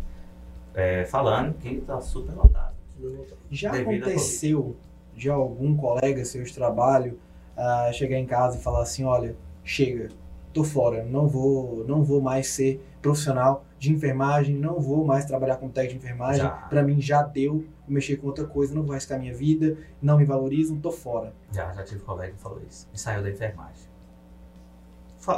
É, 0.73 1.05
falando 1.05 1.55
que 1.55 1.69
está 1.69 1.99
super 1.99 2.33
lotado. 2.33 2.75
Já 3.49 3.73
aconteceu 3.73 4.75
de 5.13 5.29
algum 5.29 5.75
colega 5.75 6.23
seu 6.23 6.43
de 6.43 6.53
trabalho 6.53 7.19
uh, 7.57 7.91
chegar 7.93 8.17
em 8.17 8.25
casa 8.25 8.57
e 8.57 8.61
falar 8.61 8.83
assim, 8.83 9.03
olha, 9.03 9.35
chega, 9.63 10.09
tô 10.53 10.63
fora, 10.63 11.03
não 11.03 11.27
vou, 11.27 11.83
não 11.85 12.03
vou 12.03 12.21
mais 12.21 12.47
ser 12.47 12.81
profissional 13.01 13.65
de 13.79 13.91
enfermagem, 13.91 14.55
não 14.55 14.79
vou 14.79 15.05
mais 15.05 15.25
trabalhar 15.25 15.57
como 15.57 15.71
técnico 15.71 15.99
de 15.99 16.05
enfermagem, 16.05 16.49
para 16.69 16.81
mim 16.81 16.99
já 16.99 17.21
deu, 17.21 17.65
mexer 17.87 18.17
com 18.17 18.27
outra 18.27 18.45
coisa, 18.45 18.73
não 18.73 18.83
vou 18.83 18.91
arriscar 18.91 19.19
minha 19.19 19.33
vida, 19.33 19.77
não 20.01 20.17
me 20.17 20.25
valorizam, 20.25 20.79
tô 20.79 20.91
fora. 20.91 21.33
Já, 21.51 21.71
já 21.73 21.83
tive 21.83 22.01
um 22.01 22.05
colega 22.05 22.33
que 22.33 22.41
falou 22.41 22.61
isso, 22.67 22.87
e 22.93 22.99
saiu 22.99 23.21
da 23.21 23.29
enfermagem. 23.29 23.87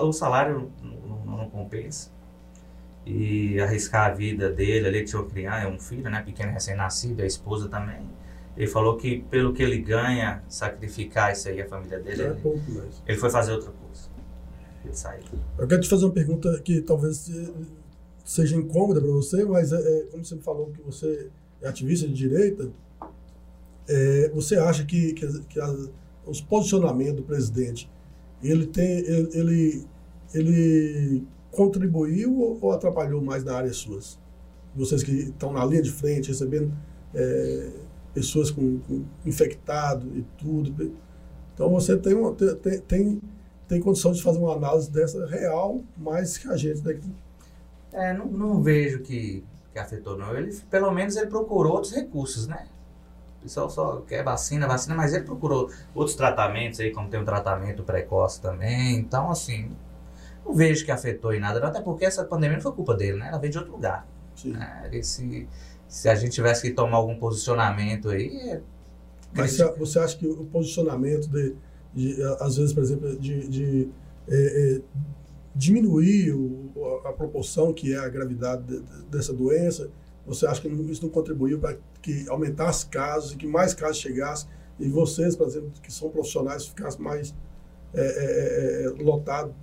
O 0.01 0.13
salário 0.13 0.71
não, 0.81 1.15
não, 1.25 1.37
não 1.37 1.49
compensa, 1.49 2.11
e 3.05 3.59
arriscar 3.59 4.11
a 4.11 4.13
vida 4.13 4.51
dele, 4.51 4.87
ele 4.87 5.03
tinha 5.03 5.19
uma 5.19 5.29
criança, 5.29 5.67
um 5.67 5.79
filho, 5.79 6.09
né, 6.09 6.21
pequeno 6.21 6.51
recém-nascido, 6.51 7.21
a 7.21 7.25
esposa 7.25 7.67
também, 7.67 8.07
ele 8.59 8.67
falou 8.67 8.97
que 8.97 9.21
pelo 9.29 9.53
que 9.53 9.63
ele 9.63 9.77
ganha, 9.77 10.43
sacrificar 10.49 11.31
isso 11.31 11.47
aí 11.47 11.61
a 11.61 11.65
família 11.65 11.97
dele, 11.97 12.23
é 12.23 12.25
ele, 12.25 12.35
pouco 12.41 12.59
ele 13.07 13.17
foi 13.17 13.29
fazer 13.29 13.53
outra 13.53 13.71
coisa. 13.71 14.09
Ele 14.83 14.93
saiu. 14.93 15.23
Eu 15.57 15.65
quero 15.65 15.79
te 15.79 15.87
fazer 15.87 16.03
uma 16.03 16.13
pergunta 16.13 16.59
que 16.59 16.81
talvez 16.81 17.31
seja 18.25 18.57
incômoda 18.57 18.99
para 18.99 19.09
você, 19.11 19.45
mas 19.45 19.71
é, 19.71 19.77
é, 19.77 20.03
como 20.11 20.25
você 20.25 20.35
me 20.35 20.41
falou 20.41 20.71
que 20.71 20.81
você 20.81 21.29
é 21.61 21.69
ativista 21.69 22.05
de 22.05 22.13
direita, 22.13 22.69
é, 23.87 24.29
você 24.35 24.57
acha 24.57 24.83
que, 24.83 25.13
que, 25.13 25.39
que 25.43 25.57
a, 25.57 25.73
os 26.25 26.41
posicionamentos 26.41 27.15
do 27.15 27.23
presidente 27.23 27.89
ele 28.43 28.67
tem 28.67 28.99
ele, 28.99 29.29
ele, 29.33 29.87
ele 30.33 31.23
contribuiu 31.49 32.59
ou 32.61 32.71
atrapalhou 32.73 33.21
mais 33.21 33.45
na 33.45 33.55
área 33.55 33.71
suas? 33.71 34.19
Vocês 34.75 35.01
que 35.01 35.11
estão 35.11 35.53
na 35.53 35.65
linha 35.65 35.81
de 35.81 35.91
frente, 35.91 36.27
recebendo 36.27 36.73
é, 37.15 37.69
pessoas 38.13 38.51
com, 38.51 38.79
com 38.79 39.03
infectado 39.25 40.07
e 40.15 40.21
tudo. 40.37 40.95
Então 41.53 41.69
você 41.69 41.97
tem, 41.97 42.13
uma, 42.13 42.33
tem, 42.33 42.79
tem, 42.81 43.21
tem 43.67 43.81
condição 43.81 44.11
de 44.11 44.21
fazer 44.21 44.39
uma 44.39 44.53
análise 44.53 44.89
dessa 44.91 45.25
real, 45.27 45.81
mais 45.97 46.37
que 46.37 46.47
a 46.47 46.55
gente 46.55 46.81
daqui. 46.81 47.11
É, 47.91 48.13
não, 48.13 48.25
não 48.27 48.61
vejo 48.61 48.99
que, 49.01 49.43
que 49.73 49.79
afetou, 49.79 50.17
não. 50.17 50.35
Ele, 50.35 50.55
pelo 50.69 50.91
menos 50.91 51.15
ele 51.15 51.27
procurou 51.27 51.73
outros 51.73 51.93
recursos, 51.93 52.47
né? 52.47 52.67
O 53.39 53.43
pessoal 53.43 53.69
só 53.69 54.01
quer 54.01 54.23
vacina, 54.23 54.67
vacina, 54.67 54.95
mas 54.95 55.13
ele 55.13 55.23
procurou 55.23 55.71
outros 55.95 56.15
tratamentos 56.15 56.79
aí, 56.79 56.91
como 56.91 57.09
tem 57.09 57.19
um 57.19 57.25
tratamento 57.25 57.83
precoce 57.83 58.41
também. 58.41 58.97
Então, 58.97 59.31
assim, 59.31 59.71
não 60.45 60.53
vejo 60.53 60.83
que 60.83 60.91
afetou 60.91 61.33
em 61.33 61.39
nada, 61.39 61.59
não, 61.59 61.67
até 61.67 61.81
porque 61.81 62.05
essa 62.05 62.23
pandemia 62.25 62.57
não 62.57 62.63
foi 62.63 62.73
culpa 62.73 62.95
dele, 62.95 63.17
né? 63.17 63.29
Ela 63.29 63.37
veio 63.37 63.51
de 63.51 63.57
outro 63.57 63.73
lugar. 63.73 64.05
Sim. 64.35 64.51
Né? 64.53 64.89
Esse, 64.91 65.47
se 65.89 66.07
a 66.07 66.13
gente 66.13 66.31
tivesse 66.31 66.61
que 66.61 66.71
tomar 66.71 66.97
algum 66.97 67.15
posicionamento 67.15 68.09
aí. 68.09 68.27
É 68.27 68.61
Mas 69.33 69.57
você 69.77 69.99
acha 69.99 70.15
que 70.15 70.27
o 70.27 70.45
posicionamento 70.45 71.27
de, 71.27 71.55
de 71.93 72.23
às 72.39 72.57
vezes, 72.57 72.71
por 72.71 72.83
exemplo, 72.83 73.17
de, 73.17 73.47
de 73.47 73.89
é, 74.27 74.75
é, 74.77 74.81
diminuir 75.55 76.31
o, 76.33 77.01
a, 77.05 77.11
proporção 77.11 77.73
que 77.73 77.93
é 77.93 77.97
a 77.97 78.07
gravidade 78.07 78.63
de, 78.63 78.79
de, 78.79 79.03
dessa 79.05 79.33
doença, 79.33 79.89
você 80.25 80.45
acha 80.45 80.61
que 80.61 80.67
isso 80.67 81.01
não 81.01 81.09
contribuiu 81.09 81.59
para 81.59 81.75
que 82.01 82.29
aumentasse 82.29 82.85
casos 82.85 83.33
e 83.33 83.35
que 83.35 83.47
mais 83.47 83.73
casos 83.73 83.97
chegassem 83.97 84.47
e 84.79 84.87
vocês, 84.87 85.35
por 85.35 85.47
exemplo, 85.47 85.71
que 85.81 85.91
são 85.91 86.09
profissionais, 86.09 86.67
ficassem 86.67 87.01
mais 87.01 87.33
é, 87.93 88.01
é, 88.01 88.85
é 88.85 89.03
lotado 89.03 89.55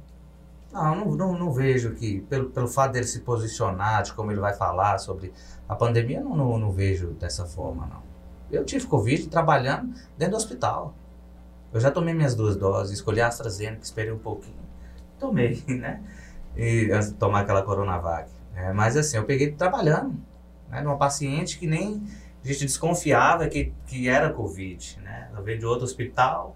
Não, 0.77 0.95
não, 0.95 1.17
não, 1.17 1.39
não, 1.39 1.53
vejo 1.53 1.95
que, 1.95 2.21
pelo, 2.23 2.51
pelo 2.51 2.69
fato 2.69 2.93
dele 2.93 3.07
se 3.07 3.21
posicionar, 3.21 4.03
de 4.03 4.13
como 4.13 4.31
ele 4.31 4.41
vai 4.41 4.53
falar 4.53 4.99
sobre 4.99 5.33
a 5.67 5.75
pandemia, 5.75 6.21
não, 6.21 6.37
não, 6.37 6.59
não 6.59 6.71
vejo 6.71 7.15
dessa 7.15 7.47
forma, 7.47 7.87
não. 7.87 8.03
Eu 8.51 8.63
tive 8.63 8.87
Covid 8.87 9.27
trabalhando 9.29 9.95
dentro 10.19 10.33
do 10.33 10.37
hospital. 10.37 10.95
Eu 11.73 11.81
já 11.81 11.91
tomei 11.91 12.13
minhas 12.13 12.35
duas 12.35 12.57
doses, 12.57 12.93
escolhi 12.93 13.23
a 13.23 13.29
AstraZeneca, 13.29 13.83
esperei 13.83 14.13
um 14.13 14.19
pouquinho. 14.19 14.55
Tomei, 15.19 15.65
né? 15.67 16.03
E 16.55 16.91
antes 16.93 17.09
de 17.09 17.15
tomar 17.15 17.41
aquela 17.41 17.63
Coronavac. 17.63 18.31
É, 18.55 18.71
mas 18.75 18.99
assim, 18.99 19.17
eu 19.17 19.25
peguei 19.25 19.53
trabalhando, 19.53 20.15
né? 20.69 20.83
Numa 20.83 20.99
paciente 20.99 21.59
que 21.59 21.67
nem 21.67 22.03
a 22.45 22.47
gente 22.47 22.67
desconfiava 22.67 23.49
que, 23.49 23.73
que 23.87 24.11
era 24.11 24.31
Covid, 24.31 25.01
né? 25.03 25.31
Ela 25.33 25.41
veio 25.41 25.59
de 25.59 25.65
outro 25.65 25.85
hospital, 25.85 26.55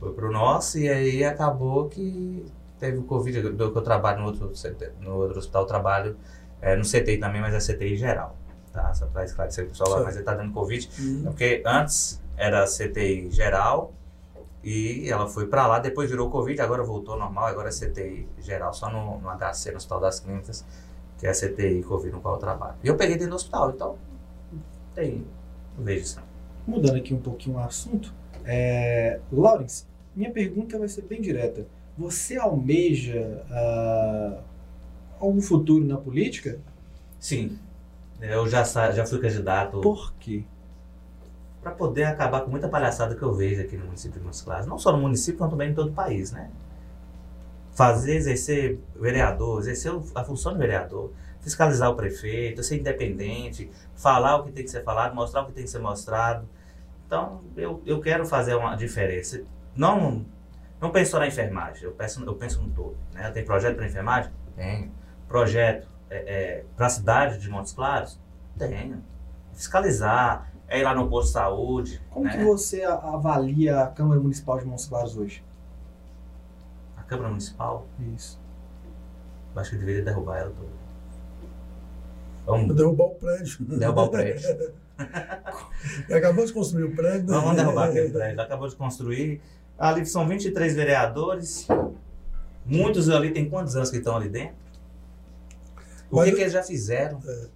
foi 0.00 0.12
pro 0.12 0.32
nosso 0.32 0.80
e 0.80 0.88
aí 0.88 1.24
acabou 1.24 1.88
que 1.88 2.44
teve 2.78 2.98
o 2.98 3.04
Covid, 3.04 3.50
do 3.50 3.72
que 3.72 3.78
eu 3.78 3.82
trabalho 3.82 4.20
no 4.20 4.26
outro, 4.26 4.52
no 5.00 5.14
outro 5.16 5.38
hospital, 5.38 5.62
eu 5.62 5.66
trabalho 5.66 6.16
é, 6.60 6.76
no 6.76 6.82
CTI 6.82 7.18
também, 7.18 7.40
mas 7.40 7.54
é 7.54 7.74
CTI 7.74 7.96
geral, 7.96 8.36
tá? 8.72 8.92
Só 8.94 9.06
para 9.06 9.24
esclarecer 9.24 9.64
o 9.64 9.68
pessoal 9.68 9.90
lá, 9.90 10.02
mas 10.02 10.16
ele 10.16 10.24
tá 10.24 10.34
dando 10.34 10.52
Covid, 10.52 10.88
uhum. 10.98 11.24
porque 11.24 11.62
antes 11.64 12.22
era 12.36 12.64
CTI 12.66 13.30
geral 13.30 13.92
e 14.62 15.08
ela 15.10 15.28
foi 15.28 15.46
para 15.46 15.66
lá, 15.66 15.78
depois 15.78 16.10
virou 16.10 16.28
Covid, 16.30 16.60
agora 16.60 16.82
voltou 16.82 17.16
normal, 17.16 17.46
agora 17.46 17.68
é 17.68 17.72
CTI 17.72 18.28
geral, 18.38 18.74
só 18.74 18.90
no, 18.90 19.18
no 19.20 19.28
HC, 19.30 19.70
no 19.70 19.76
Hospital 19.76 20.00
das 20.00 20.20
Clínicas, 20.20 20.64
que 21.18 21.26
é 21.26 21.30
a 21.30 21.32
CTI 21.32 21.82
Covid 21.82 22.14
no 22.14 22.20
qual 22.20 22.34
eu 22.34 22.40
trabalho. 22.40 22.76
E 22.82 22.88
eu 22.88 22.96
peguei 22.96 23.16
dentro 23.16 23.30
do 23.30 23.36
hospital, 23.36 23.70
então 23.70 23.96
tem, 24.94 25.26
vejo 25.78 26.02
isso. 26.02 26.20
Mudando 26.66 26.96
aqui 26.96 27.14
um 27.14 27.20
pouquinho 27.20 27.56
o 27.56 27.60
assunto, 27.60 28.12
é, 28.44 29.20
Lawrence, 29.30 29.86
minha 30.14 30.32
pergunta 30.32 30.78
vai 30.78 30.88
ser 30.88 31.02
bem 31.02 31.20
direta. 31.20 31.66
Você 31.96 32.36
almeja 32.36 33.42
uh, 33.50 34.38
algum 35.18 35.40
futuro 35.40 35.84
na 35.84 35.96
política? 35.96 36.58
Sim. 37.18 37.58
Eu 38.20 38.46
já, 38.46 38.62
já 38.64 39.06
fui 39.06 39.18
candidato. 39.18 39.80
Por 39.80 40.12
quê? 40.14 40.44
Para 41.62 41.72
poder 41.72 42.04
acabar 42.04 42.42
com 42.42 42.50
muita 42.50 42.68
palhaçada 42.68 43.14
que 43.14 43.22
eu 43.22 43.32
vejo 43.34 43.62
aqui 43.62 43.76
no 43.76 43.86
município 43.86 44.18
de 44.18 44.24
Montes 44.24 44.42
Claros. 44.42 44.66
Não 44.66 44.78
só 44.78 44.92
no 44.92 44.98
município, 44.98 45.38
como 45.38 45.50
também 45.50 45.70
em 45.70 45.74
todo 45.74 45.90
o 45.90 45.92
país, 45.92 46.32
né? 46.32 46.50
Fazer, 47.72 48.16
exercer 48.16 48.78
vereador, 48.94 49.60
exercer 49.60 49.92
a 50.14 50.24
função 50.24 50.52
de 50.52 50.58
vereador, 50.58 51.12
fiscalizar 51.40 51.90
o 51.90 51.94
prefeito, 51.94 52.62
ser 52.62 52.78
independente, 52.78 53.70
falar 53.94 54.36
o 54.36 54.44
que 54.44 54.52
tem 54.52 54.64
que 54.64 54.70
ser 54.70 54.82
falado, 54.82 55.14
mostrar 55.14 55.42
o 55.42 55.46
que 55.46 55.52
tem 55.52 55.64
que 55.64 55.70
ser 55.70 55.78
mostrado. 55.78 56.46
Então, 57.06 57.42
eu, 57.56 57.82
eu 57.84 58.00
quero 58.00 58.26
fazer 58.26 58.54
uma 58.54 58.74
diferença. 58.76 59.42
Não 59.74 60.24
não 60.80 60.90
penso 60.90 61.12
só 61.12 61.18
na 61.18 61.26
enfermagem, 61.26 61.84
eu 61.84 61.92
penso, 61.92 62.24
eu 62.24 62.34
penso 62.34 62.62
no 62.62 62.70
todo. 62.70 62.96
Né? 63.12 63.30
Tem 63.30 63.44
projeto 63.44 63.76
para 63.76 63.86
enfermagem? 63.86 64.30
Tenho. 64.54 64.92
Projeto 65.26 65.88
é, 66.10 66.16
é, 66.16 66.64
para 66.76 66.86
a 66.86 66.90
cidade 66.90 67.38
de 67.38 67.48
Montes 67.48 67.72
Claros? 67.72 68.20
Tenho. 68.58 69.02
Fiscalizar, 69.54 70.50
é 70.68 70.80
ir 70.80 70.84
lá 70.84 70.94
no 70.94 71.08
posto 71.08 71.28
de 71.28 71.32
saúde. 71.32 72.02
Como 72.10 72.26
né? 72.26 72.36
que 72.36 72.44
você 72.44 72.82
avalia 72.82 73.82
a 73.82 73.86
Câmara 73.86 74.20
Municipal 74.20 74.58
de 74.58 74.66
Montes 74.66 74.86
Claros 74.86 75.16
hoje? 75.16 75.42
A 76.96 77.02
Câmara 77.02 77.28
Municipal? 77.28 77.86
Isso. 78.14 78.40
Eu 79.54 79.60
acho 79.60 79.70
que 79.70 79.76
deveria 79.76 80.02
derrubar 80.02 80.38
ela 80.38 80.50
toda. 80.50 80.86
Vamos 82.44 82.76
derrubar 82.76 83.06
o 83.06 83.14
prédio. 83.14 83.64
Derrubar 83.64 84.02
o 84.04 84.08
prédio. 84.10 84.72
acabou 86.14 86.44
de 86.44 86.52
construir 86.52 86.84
o 86.84 86.94
prédio. 86.94 87.26
Não, 87.26 87.40
vamos 87.40 87.56
derrubar 87.56 87.88
aquele 87.88 88.10
prédio. 88.10 88.40
Acabou 88.40 88.68
de 88.68 88.76
construir. 88.76 89.40
Ali 89.78 90.06
são 90.06 90.26
23 90.26 90.74
vereadores. 90.74 91.66
Muitos 92.64 93.08
ali 93.08 93.30
têm 93.30 93.48
quantos 93.48 93.76
anos 93.76 93.90
que 93.90 93.98
estão 93.98 94.16
ali 94.16 94.28
dentro? 94.28 94.56
O 96.10 96.22
que, 96.22 96.32
que 96.32 96.40
eles 96.40 96.52
já 96.52 96.62
fizeram? 96.62 97.20
É, 97.26 97.46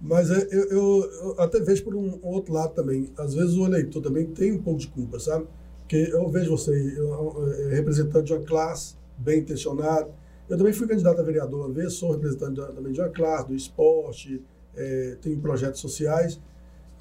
mas 0.00 0.30
eu, 0.30 0.40
eu, 0.50 1.10
eu, 1.10 1.40
até 1.40 1.58
vejo 1.60 1.84
por 1.84 1.94
um 1.94 2.18
outro 2.22 2.52
lado 2.52 2.74
também. 2.74 3.10
Às 3.18 3.34
vezes 3.34 3.54
o 3.54 3.66
eleitor 3.66 4.02
também 4.02 4.26
tem 4.26 4.52
um 4.52 4.62
pouco 4.62 4.80
de 4.80 4.88
culpa, 4.88 5.18
sabe? 5.18 5.46
Porque 5.80 6.08
eu 6.12 6.28
vejo 6.28 6.50
você 6.50 6.72
eu, 6.96 7.52
é, 7.52 7.74
representante 7.74 8.26
de 8.26 8.34
uma 8.34 8.44
classe 8.44 8.96
bem 9.16 9.40
intencionada. 9.40 10.08
Eu 10.48 10.56
também 10.56 10.72
fui 10.72 10.86
candidato 10.86 11.20
a 11.20 11.24
vereador 11.24 11.66
uma 11.66 11.74
vez, 11.74 11.94
sou 11.94 12.12
representante 12.12 12.60
também 12.74 12.92
de 12.92 13.00
uma 13.00 13.08
classe, 13.08 13.48
do 13.48 13.54
esporte, 13.54 14.42
é, 14.76 15.16
tenho 15.20 15.40
projetos 15.40 15.80
sociais. 15.80 16.40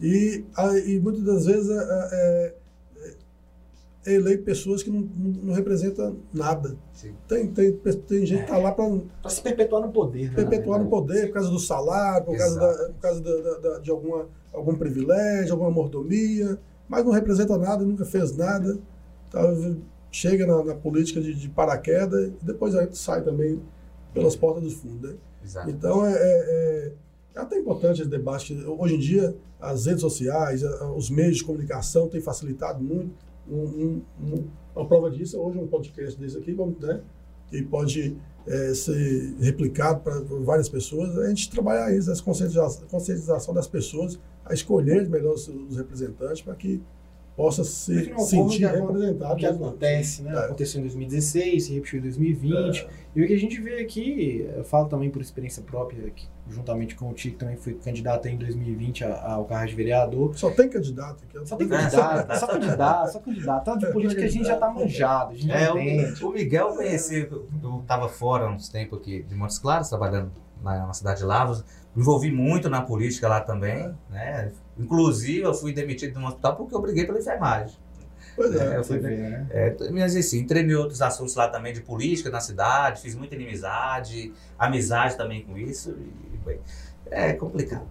E, 0.01 0.43
e 0.85 0.99
muitas 0.99 1.23
das 1.23 1.45
vezes 1.45 1.69
é, 1.69 2.09
é 2.11 2.55
eleito 4.05 4.43
pessoas 4.43 4.83
que 4.83 4.91
não, 4.91 5.01
não 5.41 5.53
representam 5.53 6.17
nada. 6.33 6.77
Tem, 7.27 7.47
tem, 7.47 7.73
tem 7.73 8.25
gente 8.25 8.39
que 8.39 8.51
está 8.51 8.57
lá 8.57 8.71
para 8.71 9.29
se 9.29 9.41
perpetuar 9.41 9.81
no 9.81 9.91
poder. 9.91 10.29
Né, 10.29 10.35
perpetuar 10.35 10.79
no 10.79 10.89
poder, 10.89 11.27
por 11.27 11.33
causa 11.33 11.49
do 11.49 11.59
salário, 11.59 12.25
por 12.25 12.37
causa, 12.37 12.59
da, 12.59 12.89
por 12.89 13.01
causa 13.01 13.21
da, 13.21 13.57
da, 13.57 13.79
de 13.79 13.89
alguma, 13.89 14.27
algum 14.53 14.75
privilégio, 14.75 15.53
alguma 15.53 15.71
mordomia, 15.71 16.59
mas 16.87 17.03
não 17.03 17.11
representa 17.11 17.57
nada, 17.57 17.83
nunca 17.83 18.05
fez 18.05 18.35
nada. 18.35 18.77
Então, 19.27 19.81
chega 20.11 20.45
na, 20.45 20.63
na 20.63 20.75
política 20.75 21.19
de, 21.19 21.33
de, 21.33 21.49
paraquedas 21.49 22.27
e 22.27 22.45
depois 22.45 22.75
a 22.75 22.83
gente 22.83 22.97
sai 22.97 23.23
também 23.23 23.61
pelas 24.13 24.35
portas 24.35 24.63
dos 24.63 24.73
fundos. 24.75 25.11
Né? 25.11 25.17
Então, 25.67 26.05
é, 26.05 26.13
é, 26.13 26.15
é, 26.15 26.91
é 27.35 27.39
até 27.39 27.57
importante 27.57 28.01
esse 28.01 28.09
debate. 28.09 28.53
Hoje 28.65 28.95
em 28.95 28.99
dia, 28.99 29.35
as 29.59 29.87
redes 29.87 30.01
sociais, 30.01 30.63
os 30.95 31.09
meios 31.09 31.37
de 31.37 31.43
comunicação 31.43 32.07
têm 32.07 32.21
facilitado 32.21 32.83
muito 32.83 33.25
um, 33.49 34.01
um, 34.21 34.47
uma 34.75 34.87
prova 34.87 35.09
disso, 35.09 35.39
hoje 35.39 35.57
um 35.57 35.67
podcast 35.67 36.19
desse 36.19 36.37
aqui, 36.37 36.53
como, 36.53 36.75
né, 36.79 37.01
que 37.49 37.61
pode 37.63 38.17
é, 38.47 38.73
ser 38.73 39.35
replicado 39.39 40.01
para 40.01 40.19
várias 40.43 40.69
pessoas, 40.69 41.17
a 41.17 41.29
gente 41.29 41.49
trabalhar 41.49 41.95
isso, 41.95 42.11
essa 42.11 42.23
conscientização, 42.23 42.87
conscientização 42.87 43.53
das 43.53 43.67
pessoas, 43.67 44.19
a 44.43 44.53
escolher 44.53 45.07
melhor 45.09 45.33
os, 45.33 45.47
os 45.47 45.77
representantes 45.77 46.41
para 46.41 46.55
que 46.55 46.81
possa 47.35 47.63
se 47.63 48.13
sentir 48.19 48.65
representado. 48.65 49.33
O 49.33 49.37
que 49.37 49.45
acontece, 49.45 50.23
né? 50.23 50.33
É. 50.33 50.45
Aconteceu 50.45 50.79
em 50.79 50.83
2016, 50.83 51.63
se 51.65 51.73
repetiu 51.73 51.99
em 51.99 52.01
2020. 52.03 52.81
É. 52.81 52.89
E 53.15 53.23
o 53.23 53.27
que 53.27 53.33
a 53.33 53.39
gente 53.39 53.59
vê 53.59 53.81
aqui, 53.81 54.49
eu 54.55 54.63
falo 54.63 54.87
também 54.87 55.09
por 55.09 55.21
experiência 55.21 55.61
própria, 55.61 56.09
que 56.11 56.27
juntamente 56.47 56.95
com 56.95 57.09
o 57.09 57.13
Tico 57.13 57.37
também 57.37 57.57
fui 57.57 57.73
candidato 57.73 58.27
em 58.27 58.37
2020 58.37 59.03
ao 59.03 59.45
cargo 59.45 59.67
de 59.67 59.75
vereador. 59.75 60.37
Só 60.37 60.49
tem 60.51 60.69
candidato 60.69 61.23
aqui. 61.23 61.47
Só 61.47 61.55
tem 61.57 61.67
candidato, 61.67 62.35
só 62.39 62.47
candidato, 62.47 63.11
só 63.11 63.19
candidato. 63.19 63.65
Tanto 63.65 63.85
de 63.85 63.91
política 63.91 64.23
a 64.23 64.27
gente 64.27 64.45
já 64.45 64.57
tá 64.57 64.69
manjado, 64.69 65.31
a 65.31 65.35
gente 65.35 65.51
é, 65.51 65.71
o, 65.71 66.29
o 66.29 66.31
Miguel 66.31 66.69
conheci, 66.69 67.27
eu 67.29 67.81
estava 67.81 68.07
fora 68.07 68.49
uns 68.49 68.69
tempos 68.69 68.99
aqui 68.99 69.23
de 69.23 69.35
Montes 69.35 69.59
Claros, 69.59 69.89
trabalhando 69.89 70.31
na, 70.61 70.87
na 70.87 70.93
cidade 70.93 71.19
de 71.19 71.25
Lavras, 71.25 71.63
me 71.95 72.01
envolvi 72.01 72.31
muito 72.31 72.69
na 72.69 72.81
política 72.81 73.27
lá 73.27 73.41
também, 73.41 73.93
né? 74.09 74.51
Inclusive, 74.77 75.41
eu 75.41 75.53
fui 75.53 75.73
demitido 75.73 76.13
de 76.13 76.19
um 76.19 76.27
hospital 76.27 76.55
porque 76.55 76.75
eu 76.75 76.81
briguei 76.81 77.05
pela 77.05 77.19
enfermagem. 77.19 77.75
Pois 78.35 78.53
é, 78.53 78.73
é 78.73 78.77
eu 78.77 78.83
fui, 78.83 78.99
né? 78.99 79.47
é, 79.49 79.75
mas 79.91 80.15
assim, 80.15 80.39
entrei 80.39 80.63
em 80.63 80.73
outros 80.73 81.01
assuntos 81.01 81.35
lá 81.35 81.47
também 81.47 81.73
de 81.73 81.81
política 81.81 82.29
na 82.29 82.41
cidade, 82.41 83.01
fiz 83.01 83.15
muita 83.15 83.35
inimizade, 83.35 84.33
amizade 84.59 85.15
também 85.15 85.43
com 85.43 85.57
isso, 85.57 85.91
e, 85.91 86.37
bem, 86.45 86.59
é 87.09 87.33
complicado. 87.33 87.87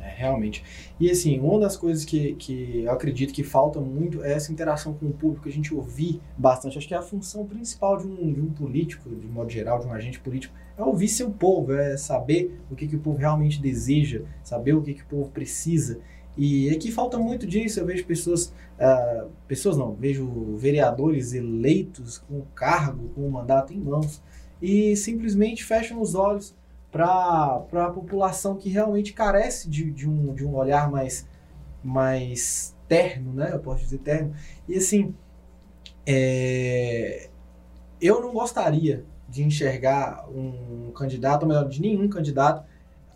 É, 0.00 0.14
realmente. 0.16 0.64
E 0.98 1.10
assim, 1.10 1.38
uma 1.38 1.60
das 1.60 1.76
coisas 1.76 2.04
que, 2.04 2.34
que 2.34 2.84
eu 2.84 2.92
acredito 2.92 3.32
que 3.32 3.42
falta 3.42 3.80
muito 3.80 4.22
é 4.24 4.32
essa 4.32 4.52
interação 4.52 4.94
com 4.94 5.06
o 5.06 5.12
público, 5.12 5.48
a 5.48 5.52
gente 5.52 5.74
ouvir 5.74 6.20
bastante. 6.36 6.78
Acho 6.78 6.86
que 6.86 6.94
é 6.94 6.96
a 6.96 7.02
função 7.02 7.46
principal 7.46 7.96
de 7.96 8.06
um, 8.06 8.32
de 8.32 8.40
um 8.40 8.50
político, 8.50 9.10
de 9.10 9.26
modo 9.26 9.50
geral, 9.50 9.78
de 9.78 9.86
um 9.86 9.92
agente 9.92 10.20
político, 10.20 10.54
é 10.78 10.82
ouvir 10.82 11.08
seu 11.08 11.30
povo, 11.30 11.72
é 11.72 11.96
saber 11.96 12.60
o 12.70 12.76
que, 12.76 12.86
que 12.86 12.96
o 12.96 13.00
povo 13.00 13.18
realmente 13.18 13.60
deseja, 13.60 14.22
saber 14.44 14.74
o 14.74 14.82
que, 14.82 14.94
que 14.94 15.02
o 15.02 15.06
povo 15.06 15.28
precisa. 15.30 15.98
E 16.36 16.70
aqui 16.70 16.92
falta 16.92 17.18
muito 17.18 17.44
disso. 17.44 17.80
Eu 17.80 17.86
vejo 17.86 18.06
pessoas, 18.06 18.54
uh, 18.78 19.28
pessoas 19.48 19.76
não, 19.76 19.92
vejo 19.92 20.56
vereadores 20.56 21.32
eleitos 21.32 22.18
com 22.18 22.42
cargo, 22.54 23.08
com 23.08 23.28
mandato 23.28 23.74
em 23.74 23.80
mãos 23.80 24.22
e 24.62 24.94
simplesmente 24.96 25.64
fecham 25.64 26.00
os 26.00 26.14
olhos 26.14 26.54
para 26.90 27.64
a 27.72 27.90
população 27.90 28.56
que 28.56 28.68
realmente 28.68 29.12
carece 29.12 29.68
de, 29.68 29.90
de, 29.90 30.08
um, 30.08 30.32
de 30.32 30.44
um 30.46 30.54
olhar 30.54 30.88
mais, 30.88 31.26
mais 31.82 32.74
terno, 32.86 33.32
né? 33.32 33.50
Eu 33.52 33.58
posso 33.58 33.82
dizer 33.82 33.98
terno. 33.98 34.32
E 34.68 34.76
assim, 34.76 35.12
é, 36.06 37.28
eu 38.00 38.22
não 38.22 38.32
gostaria 38.32 39.04
de 39.28 39.42
enxergar 39.44 40.26
um 40.30 40.90
candidato, 40.92 41.42
ou 41.42 41.48
melhor, 41.48 41.68
de 41.68 41.80
nenhum 41.80 42.08
candidato, 42.08 42.64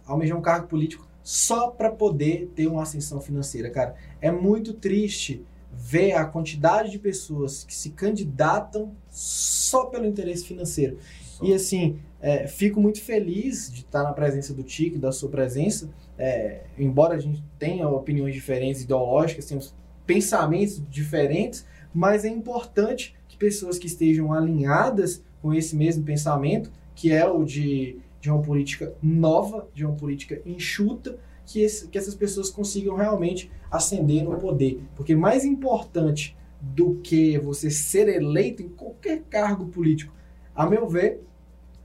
almejar 0.06 0.36
um 0.36 0.42
cargo 0.42 0.66
político 0.66 1.06
só 1.22 1.68
para 1.68 1.90
poder 1.90 2.50
ter 2.54 2.66
uma 2.66 2.82
ascensão 2.82 3.20
financeira, 3.20 3.70
cara. 3.70 3.94
É 4.20 4.30
muito 4.30 4.72
triste 4.72 5.44
ver 5.72 6.12
a 6.12 6.24
quantidade 6.24 6.90
de 6.90 6.98
pessoas 6.98 7.64
que 7.64 7.74
se 7.74 7.90
candidatam 7.90 8.92
só 9.08 9.86
pelo 9.86 10.04
interesse 10.04 10.44
financeiro. 10.44 10.98
Só. 11.22 11.44
E 11.44 11.54
assim, 11.54 11.98
é, 12.20 12.46
fico 12.46 12.80
muito 12.80 13.00
feliz 13.00 13.70
de 13.72 13.80
estar 13.80 14.02
na 14.02 14.12
presença 14.12 14.52
do 14.52 14.62
Tique, 14.62 14.98
da 14.98 15.10
sua 15.10 15.30
presença. 15.30 15.88
É, 16.18 16.64
embora 16.78 17.14
a 17.14 17.18
gente 17.18 17.42
tenha 17.58 17.88
opiniões 17.88 18.34
diferentes, 18.34 18.82
ideológicas, 18.82 19.46
tenha 19.46 19.60
pensamentos 20.06 20.82
diferentes, 20.90 21.64
mas 21.94 22.24
é 22.24 22.28
importante 22.28 23.14
pessoas 23.42 23.76
que 23.76 23.88
estejam 23.88 24.32
alinhadas 24.32 25.20
com 25.40 25.52
esse 25.52 25.74
mesmo 25.74 26.04
pensamento, 26.04 26.70
que 26.94 27.10
é 27.10 27.26
o 27.26 27.42
de, 27.42 27.98
de 28.20 28.30
uma 28.30 28.40
política 28.40 28.94
nova, 29.02 29.66
de 29.74 29.84
uma 29.84 29.96
política 29.96 30.40
enxuta, 30.46 31.18
que, 31.44 31.60
esse, 31.60 31.88
que 31.88 31.98
essas 31.98 32.14
pessoas 32.14 32.48
consigam 32.50 32.94
realmente 32.94 33.50
ascender 33.68 34.22
no 34.22 34.38
poder. 34.38 34.80
Porque 34.94 35.16
mais 35.16 35.44
importante 35.44 36.36
do 36.60 37.00
que 37.02 37.36
você 37.38 37.68
ser 37.68 38.08
eleito 38.08 38.62
em 38.62 38.68
qualquer 38.68 39.22
cargo 39.28 39.66
político, 39.66 40.14
a 40.54 40.64
meu 40.64 40.88
ver, 40.88 41.20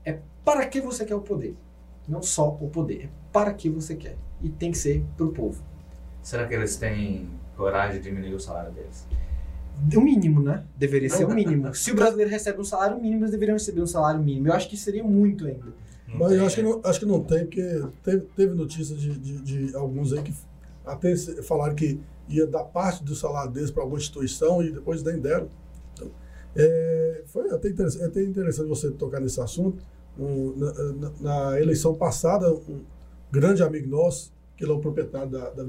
é 0.04 0.20
para 0.44 0.64
que 0.64 0.80
você 0.80 1.04
quer 1.04 1.16
o 1.16 1.20
poder. 1.20 1.56
Não 2.06 2.22
só 2.22 2.56
o 2.60 2.70
poder, 2.70 3.06
é 3.06 3.08
para 3.32 3.52
que 3.52 3.68
você 3.68 3.96
quer. 3.96 4.16
E 4.40 4.48
tem 4.48 4.70
que 4.70 4.78
ser 4.78 5.04
para 5.16 5.26
o 5.26 5.32
povo. 5.32 5.60
Será 6.22 6.46
que 6.46 6.54
eles 6.54 6.76
têm 6.76 7.28
coragem 7.56 8.00
de 8.00 8.08
diminuir 8.08 8.34
o 8.34 8.38
salário 8.38 8.70
deles? 8.70 9.08
O 9.94 10.00
mínimo, 10.00 10.42
né? 10.42 10.64
Deveria 10.76 11.08
ser 11.08 11.24
o 11.24 11.34
mínimo. 11.34 11.72
Se 11.74 11.92
o 11.92 11.94
brasileiro 11.94 12.30
recebe 12.30 12.60
um 12.60 12.64
salário 12.64 13.00
mínimo, 13.00 13.22
eles 13.22 13.30
deveriam 13.30 13.54
receber 13.54 13.80
um 13.80 13.86
salário 13.86 14.20
mínimo. 14.22 14.48
Eu 14.48 14.52
acho 14.52 14.68
que 14.68 14.76
seria 14.76 15.04
muito 15.04 15.46
ainda. 15.46 15.66
Não 16.08 16.18
Mas 16.18 16.28
tem, 16.28 16.38
eu 16.38 16.46
acho 16.46 16.56
que, 16.56 16.62
não, 16.62 16.80
acho 16.84 17.00
que 17.00 17.06
não 17.06 17.22
tem, 17.22 17.44
porque 17.44 17.82
teve, 18.02 18.26
teve 18.34 18.54
notícia 18.54 18.96
de, 18.96 19.18
de, 19.18 19.38
de, 19.40 19.76
alguns 19.76 20.12
aí 20.12 20.22
que 20.22 20.34
até 20.84 21.14
falaram 21.42 21.74
que 21.74 22.00
ia 22.28 22.46
dar 22.46 22.64
parte 22.64 23.04
do 23.04 23.14
salário 23.14 23.52
deles 23.52 23.70
para 23.70 23.82
alguma 23.82 23.98
instituição 23.98 24.62
e 24.62 24.72
depois 24.72 25.02
nem 25.02 25.18
deram. 25.18 25.48
Então, 25.92 26.10
é, 26.56 27.22
foi 27.26 27.50
até 27.50 27.68
interessante, 27.68 28.02
é 28.02 28.06
até 28.06 28.22
interessante 28.22 28.68
você 28.68 28.90
tocar 28.90 29.20
nesse 29.20 29.40
assunto. 29.40 29.82
Um, 30.18 30.54
na, 30.56 30.72
na, 30.72 31.12
na, 31.20 31.60
eleição 31.60 31.94
passada, 31.94 32.52
um 32.52 32.80
grande 33.30 33.62
amigo 33.62 33.88
nosso, 33.88 34.32
que 34.56 34.64
ele 34.64 34.72
é 34.72 34.74
o 34.74 34.80
proprietário 34.80 35.30
da, 35.30 35.50
da 35.50 35.64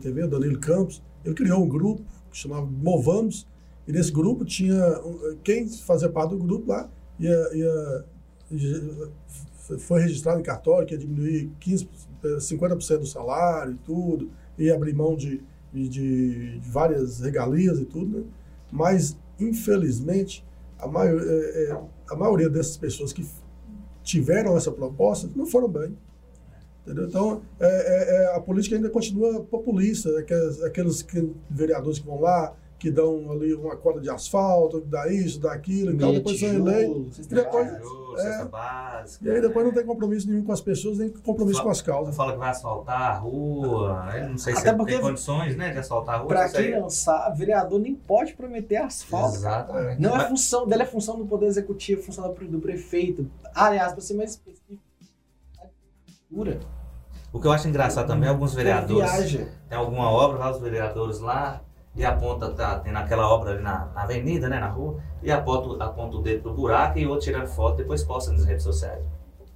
TV, 0.00 0.26
Danilo 0.26 0.58
Campos, 0.58 1.00
ele 1.24 1.34
criou 1.34 1.62
um 1.62 1.68
grupo 1.68 2.02
que 2.30 2.36
chamava 2.36 2.66
Movamos, 2.66 3.46
e 3.86 3.92
nesse 3.92 4.12
grupo 4.12 4.44
tinha. 4.44 4.78
Quem 5.42 5.68
fazia 5.68 6.08
parte 6.08 6.30
do 6.30 6.38
grupo 6.38 6.70
lá 6.70 6.88
ia, 7.18 7.50
ia, 7.54 8.04
foi 9.78 10.02
registrado 10.02 10.40
em 10.40 10.42
cartório 10.42 10.86
que 10.86 10.94
ia 10.94 10.98
diminuir 10.98 11.50
15, 11.60 11.88
50% 12.22 12.98
do 12.98 13.06
salário 13.06 13.72
e 13.72 13.78
tudo, 13.78 14.30
ia 14.58 14.74
abrir 14.74 14.94
mão 14.94 15.16
de, 15.16 15.42
de, 15.72 15.88
de 15.88 16.60
várias 16.64 17.20
regalias 17.20 17.78
e 17.78 17.84
tudo, 17.84 18.18
né? 18.18 18.24
mas 18.70 19.16
infelizmente 19.38 20.44
a, 20.78 20.86
maior, 20.86 21.20
é, 21.20 21.64
é, 21.64 21.80
a 22.10 22.16
maioria 22.16 22.48
dessas 22.48 22.76
pessoas 22.76 23.12
que 23.12 23.26
tiveram 24.02 24.56
essa 24.56 24.70
proposta 24.70 25.28
não 25.34 25.46
foram 25.46 25.68
bem. 25.68 25.96
Entendeu? 26.88 27.06
Então, 27.06 27.42
é, 27.60 27.66
é, 27.66 28.14
é, 28.14 28.36
a 28.36 28.40
política 28.40 28.74
ainda 28.74 28.88
continua 28.88 29.44
populista, 29.44 30.18
aqueles, 30.18 30.62
aqueles 30.62 31.02
que, 31.02 31.30
vereadores 31.50 31.98
que 31.98 32.06
vão 32.06 32.18
lá, 32.18 32.54
que 32.78 32.90
dão 32.90 33.30
ali 33.30 33.52
uma 33.52 33.76
corda 33.76 34.00
de 34.00 34.08
asfalto, 34.08 34.80
dá 34.80 35.12
isso, 35.12 35.40
dá 35.40 35.52
aquilo, 35.52 35.92
então 35.92 36.12
depois 36.12 36.38
são 36.38 36.48
eleitos. 36.48 37.18
E 37.18 37.38
é, 38.20 38.44
básica, 38.46 39.28
e 39.28 39.30
aí 39.30 39.40
depois 39.40 39.66
não 39.66 39.72
tem 39.72 39.84
compromisso 39.84 40.28
nenhum 40.28 40.44
com 40.44 40.52
as 40.52 40.60
pessoas, 40.60 40.98
nem 40.98 41.10
compromisso 41.10 41.58
fala, 41.58 41.64
com 41.64 41.70
as 41.70 41.82
causas. 41.82 42.16
Fala 42.16 42.32
que 42.32 42.38
vai 42.38 42.50
asfaltar 42.50 43.00
a 43.00 43.14
rua, 43.14 44.06
não 44.28 44.38
sei 44.38 44.54
Até 44.54 44.70
se 44.70 44.84
tem 44.86 45.00
condições 45.00 45.56
né, 45.56 45.72
de 45.72 45.78
asfaltar 45.78 46.14
a 46.14 46.18
rua. 46.18 46.28
Para 46.28 46.48
quem 46.48 46.80
não 46.80 46.88
sabe, 46.88 47.38
vereador 47.38 47.80
nem 47.80 47.94
pode 47.94 48.34
prometer 48.34 48.76
asfalto. 48.76 49.36
Exatamente. 49.36 50.00
Não 50.00 50.16
é 50.16 50.28
função 50.28 50.66
dele, 50.66 50.82
é 50.84 50.86
função 50.86 51.18
do 51.18 51.26
Poder 51.26 51.46
Executivo, 51.46 52.02
função 52.02 52.32
do 52.32 52.60
prefeito. 52.60 53.28
Aliás, 53.54 53.92
para 53.92 54.00
ser 54.00 54.14
mais 54.14 54.30
específico, 54.30 54.78
o 57.38 57.40
que 57.40 57.46
eu 57.46 57.52
acho 57.52 57.68
engraçado 57.68 58.08
também, 58.08 58.28
alguns 58.28 58.52
vereadores. 58.52 59.32
Tem 59.68 59.78
alguma 59.78 60.10
obra 60.10 60.38
lá, 60.38 60.50
os 60.50 60.60
vereadores 60.60 61.20
lá, 61.20 61.60
e 61.94 62.04
aponta, 62.04 62.50
tá, 62.50 62.80
tem 62.80 62.92
naquela 62.92 63.28
obra 63.28 63.52
ali 63.52 63.62
na, 63.62 63.86
na, 63.94 64.02
avenida, 64.02 64.48
né, 64.48 64.58
na 64.58 64.68
rua, 64.68 64.98
e 65.22 65.30
aponta, 65.30 65.84
aponta 65.84 66.16
o 66.16 66.20
dedo 66.20 66.42
pro 66.42 66.52
buraco 66.52 66.98
e 66.98 67.06
o 67.06 67.10
outro 67.10 67.26
tirando 67.26 67.46
foto, 67.46 67.76
depois 67.76 68.02
posta 68.02 68.32
nas 68.32 68.44
redes 68.44 68.64
sociais. 68.64 69.04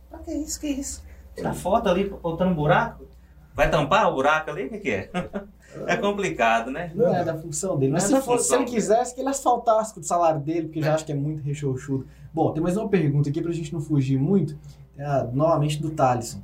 Pra 0.08 0.20
que 0.20 0.32
isso, 0.32 0.60
que 0.60 0.68
isso? 0.68 1.02
Tirar 1.34 1.54
foto 1.54 1.88
ali, 1.88 2.04
apontando 2.04 2.52
um 2.52 2.54
buraco? 2.54 3.04
Vai 3.52 3.68
tampar 3.68 4.08
o 4.10 4.14
buraco 4.14 4.50
ali? 4.50 4.66
O 4.66 4.70
que, 4.70 4.78
que 4.78 4.90
é? 4.90 5.10
É 5.86 5.96
complicado, 5.96 6.70
né? 6.70 6.92
Não 6.94 7.14
é 7.14 7.24
da 7.24 7.34
função 7.34 7.78
dele. 7.78 7.92
Mas 7.92 8.02
se, 8.02 8.20
fosse, 8.20 8.46
se 8.46 8.54
ele 8.54 8.66
quisesse, 8.66 9.14
que 9.14 9.22
ele 9.22 9.30
asfaltasse 9.30 9.94
com 9.94 10.00
o 10.00 10.04
salário 10.04 10.38
dele, 10.38 10.64
porque 10.64 10.80
é. 10.80 10.82
já 10.82 10.94
acho 10.94 11.06
que 11.06 11.12
é 11.12 11.14
muito 11.14 11.42
rechonchudo. 11.42 12.06
Bom, 12.30 12.52
tem 12.52 12.62
mais 12.62 12.76
uma 12.76 12.90
pergunta 12.90 13.30
aqui 13.30 13.40
pra 13.40 13.50
gente 13.52 13.72
não 13.72 13.80
fugir 13.80 14.18
muito. 14.18 14.54
É, 14.98 15.22
novamente 15.32 15.80
do 15.80 15.88
Thalisson. 15.88 16.42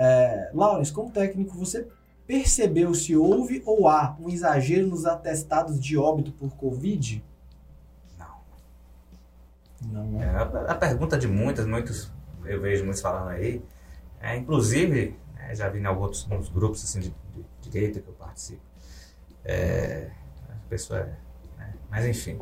É, 0.00 0.50
Lawrence, 0.54 0.92
como 0.92 1.10
técnico, 1.10 1.58
você 1.58 1.88
percebeu 2.24 2.94
se 2.94 3.16
houve 3.16 3.60
ou 3.66 3.88
há 3.88 4.16
um 4.20 4.28
exagero 4.28 4.86
nos 4.86 5.04
atestados 5.04 5.82
de 5.82 5.98
óbito 5.98 6.30
por 6.30 6.54
Covid? 6.54 7.24
Não. 8.16 8.40
Não, 9.90 10.04
né? 10.12 10.24
é. 10.24 10.28
a, 10.28 10.72
a, 10.72 10.74
pergunta 10.76 11.18
de 11.18 11.26
muitas, 11.26 11.66
muitos, 11.66 12.12
eu 12.44 12.60
vejo 12.60 12.84
muitos 12.84 13.02
falando 13.02 13.30
aí, 13.30 13.60
é, 14.20 14.36
inclusive, 14.36 15.16
é, 15.36 15.52
já 15.52 15.68
vi 15.68 15.80
em 15.80 15.86
alguns 15.86 16.24
grupos 16.54 16.84
assim, 16.84 17.00
de, 17.00 17.08
de, 17.34 17.44
direita 17.68 17.98
que 17.98 18.06
eu 18.06 18.14
participo, 18.14 18.62
é, 19.44 20.12
a 20.48 20.68
pessoa 20.68 21.00
é, 21.00 21.16
né? 21.58 21.74
mas 21.90 22.06
enfim, 22.06 22.38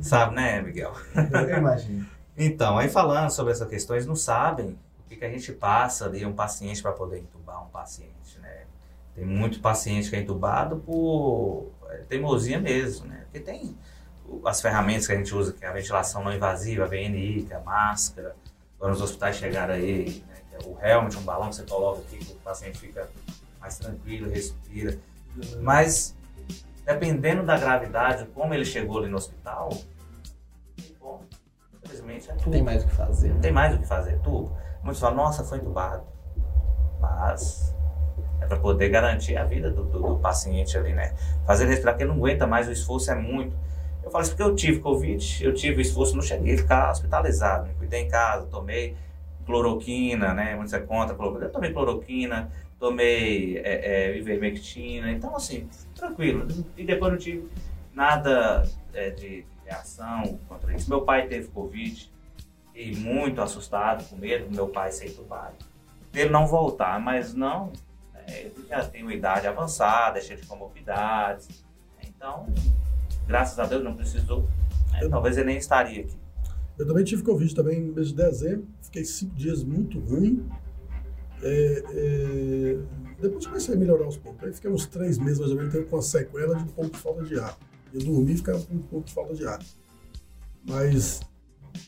sabe, 0.00 0.34
né, 0.34 0.62
Miguel? 0.62 0.94
Eu 1.14 1.58
imagino. 1.58 2.06
então, 2.38 2.78
aí 2.78 2.88
falando 2.88 3.28
sobre 3.28 3.52
essas 3.52 3.68
questões, 3.68 4.06
não 4.06 4.16
sabem 4.16 4.78
que, 5.14 5.20
que 5.20 5.24
a 5.24 5.30
gente 5.30 5.52
passa 5.52 6.06
ali 6.06 6.24
um 6.26 6.32
paciente 6.32 6.82
para 6.82 6.92
poder 6.92 7.20
entubar 7.20 7.64
um 7.64 7.68
paciente, 7.68 8.38
né? 8.40 8.64
Tem 9.14 9.24
muito 9.24 9.60
paciente 9.60 10.10
que 10.10 10.16
é 10.16 10.20
entubado 10.20 10.76
por 10.78 11.70
é, 11.90 11.98
teimosia 11.98 12.60
mesmo, 12.60 13.06
né? 13.06 13.22
Porque 13.24 13.40
tem 13.40 13.76
as 14.44 14.60
ferramentas 14.60 15.06
que 15.06 15.12
a 15.12 15.16
gente 15.16 15.34
usa, 15.34 15.52
que 15.52 15.64
é 15.64 15.68
a 15.68 15.72
ventilação 15.72 16.24
não 16.24 16.32
invasiva, 16.32 16.84
a 16.84 16.88
VNI, 16.88 17.44
que 17.46 17.52
é 17.52 17.56
a 17.56 17.60
máscara, 17.60 18.34
quando 18.78 18.94
os 18.94 19.00
hospitais 19.00 19.36
chegaram 19.36 19.74
aí, 19.74 20.24
né? 20.26 20.36
que 20.48 20.56
é 20.56 20.68
o 20.68 20.78
helmet, 20.80 21.16
um 21.16 21.22
balão 21.22 21.50
que 21.50 21.56
você 21.56 21.62
coloca 21.64 22.00
aqui, 22.00 22.18
que 22.18 22.32
o 22.32 22.36
paciente 22.36 22.78
fica 22.78 23.08
mais 23.60 23.78
tranquilo, 23.78 24.30
respira. 24.30 24.98
Mas, 25.60 26.16
dependendo 26.84 27.44
da 27.44 27.58
gravidade, 27.58 28.26
como 28.34 28.52
ele 28.54 28.64
chegou 28.64 28.98
ali 28.98 29.08
no 29.08 29.16
hospital, 29.16 29.70
bom, 30.98 31.22
infelizmente 31.82 32.30
é 32.30 32.34
tudo. 32.34 32.50
Tem 32.50 32.62
mais 32.62 32.82
o 32.82 32.86
que 32.86 32.94
fazer. 32.94 33.28
Não 33.28 33.40
tem 33.40 33.52
mais 33.52 33.74
o 33.74 33.78
que 33.78 33.86
fazer, 33.86 34.18
tudo. 34.20 34.56
Muitos 34.84 35.00
falam, 35.00 35.16
nossa, 35.16 35.42
foi 35.42 35.58
entubado. 35.58 36.04
Mas 37.00 37.74
é 38.40 38.46
para 38.46 38.58
poder 38.58 38.90
garantir 38.90 39.36
a 39.36 39.44
vida 39.44 39.70
do, 39.70 39.84
do, 39.84 39.98
do, 40.00 40.16
paciente 40.18 40.76
ali, 40.76 40.92
né? 40.92 41.14
Fazer 41.46 41.66
respirar, 41.66 41.94
porque 41.94 42.04
ele 42.04 42.12
não 42.12 42.18
aguenta 42.18 42.46
mais, 42.46 42.68
o 42.68 42.72
esforço 42.72 43.10
é 43.10 43.14
muito. 43.14 43.56
Eu 44.02 44.10
falo 44.10 44.22
isso 44.22 44.32
porque 44.32 44.42
eu 44.42 44.54
tive 44.54 44.80
Covid, 44.80 45.44
eu 45.44 45.54
tive 45.54 45.80
esforço, 45.80 46.14
não 46.14 46.22
cheguei 46.22 46.54
a 46.54 46.58
ficar 46.58 46.90
hospitalizado. 46.90 47.66
Me 47.66 47.74
cuidei 47.74 48.02
em 48.02 48.08
casa, 48.08 48.46
tomei 48.46 48.94
cloroquina, 49.46 50.34
né? 50.34 50.54
Muitos 50.54 50.74
é 50.74 50.80
contra 50.80 51.14
cloroquina. 51.14 51.46
Eu 51.46 51.52
tomei 51.52 51.72
cloroquina, 51.72 52.52
tomei 52.78 53.56
é, 53.58 54.10
é, 54.12 54.18
ivermectina. 54.18 55.10
Então, 55.10 55.34
assim, 55.34 55.68
tranquilo. 55.94 56.46
E 56.76 56.84
depois 56.84 57.10
não 57.10 57.18
tive 57.18 57.48
nada 57.94 58.68
é, 58.92 59.08
de 59.10 59.46
reação 59.64 60.38
contra 60.46 60.74
isso. 60.74 60.90
Meu 60.90 61.02
pai 61.02 61.26
teve 61.26 61.48
Covid, 61.48 62.12
Fiquei 62.74 62.96
muito 62.96 63.40
assustado, 63.40 64.04
com 64.08 64.16
medo 64.16 64.48
do 64.48 64.56
meu 64.56 64.66
pai 64.66 64.90
ser 64.90 65.06
entubado. 65.06 65.54
Ele 66.12 66.28
não 66.30 66.44
voltar, 66.44 66.98
mas 66.98 67.32
não, 67.32 67.72
é, 68.26 68.46
ele 68.46 68.66
já 68.68 68.84
tem 68.84 69.02
uma 69.02 69.14
idade 69.14 69.46
avançada, 69.46 70.18
é 70.18 70.20
cheio 70.20 70.40
de 70.40 70.46
comorbidades. 70.48 71.64
Então, 72.04 72.52
graças 73.28 73.56
a 73.60 73.64
Deus 73.64 73.84
não 73.84 73.94
precisou. 73.94 74.48
É, 74.92 75.08
talvez 75.08 75.36
ele 75.36 75.46
nem 75.46 75.56
estaria 75.56 76.00
aqui. 76.02 76.16
Eu 76.76 76.84
também 76.84 77.04
tive 77.04 77.22
Covid 77.22 77.54
também 77.54 77.80
no 77.80 77.94
mês 77.94 78.08
de 78.08 78.14
dezembro, 78.14 78.66
fiquei 78.82 79.04
cinco 79.04 79.36
dias 79.36 79.62
muito 79.62 80.00
ruim. 80.00 80.44
É, 81.44 81.84
é, 81.90 82.78
depois 83.20 83.46
comecei 83.46 83.72
a 83.72 83.78
melhorar 83.78 84.06
aos 84.06 84.16
poucos. 84.16 84.42
Aí 84.42 84.52
fiquei 84.52 84.68
uns 84.68 84.84
três 84.86 85.16
meses 85.16 85.38
mais 85.38 85.52
ou 85.52 85.58
menos 85.58 85.72
com 85.88 85.94
uma 85.94 86.02
sequela 86.02 86.56
de 86.56 86.64
um 86.64 86.66
pouco 86.66 86.90
de 86.90 86.98
falta 86.98 87.22
de 87.22 87.38
ar. 87.38 87.56
Eu 87.92 88.00
dormi 88.00 88.32
e 88.32 88.36
ficava 88.36 88.60
com 88.64 88.74
um 88.74 88.82
pouco 88.82 89.06
de 89.06 89.14
falta 89.14 89.32
de 89.32 89.46
ar. 89.46 89.60
Mas 90.66 91.20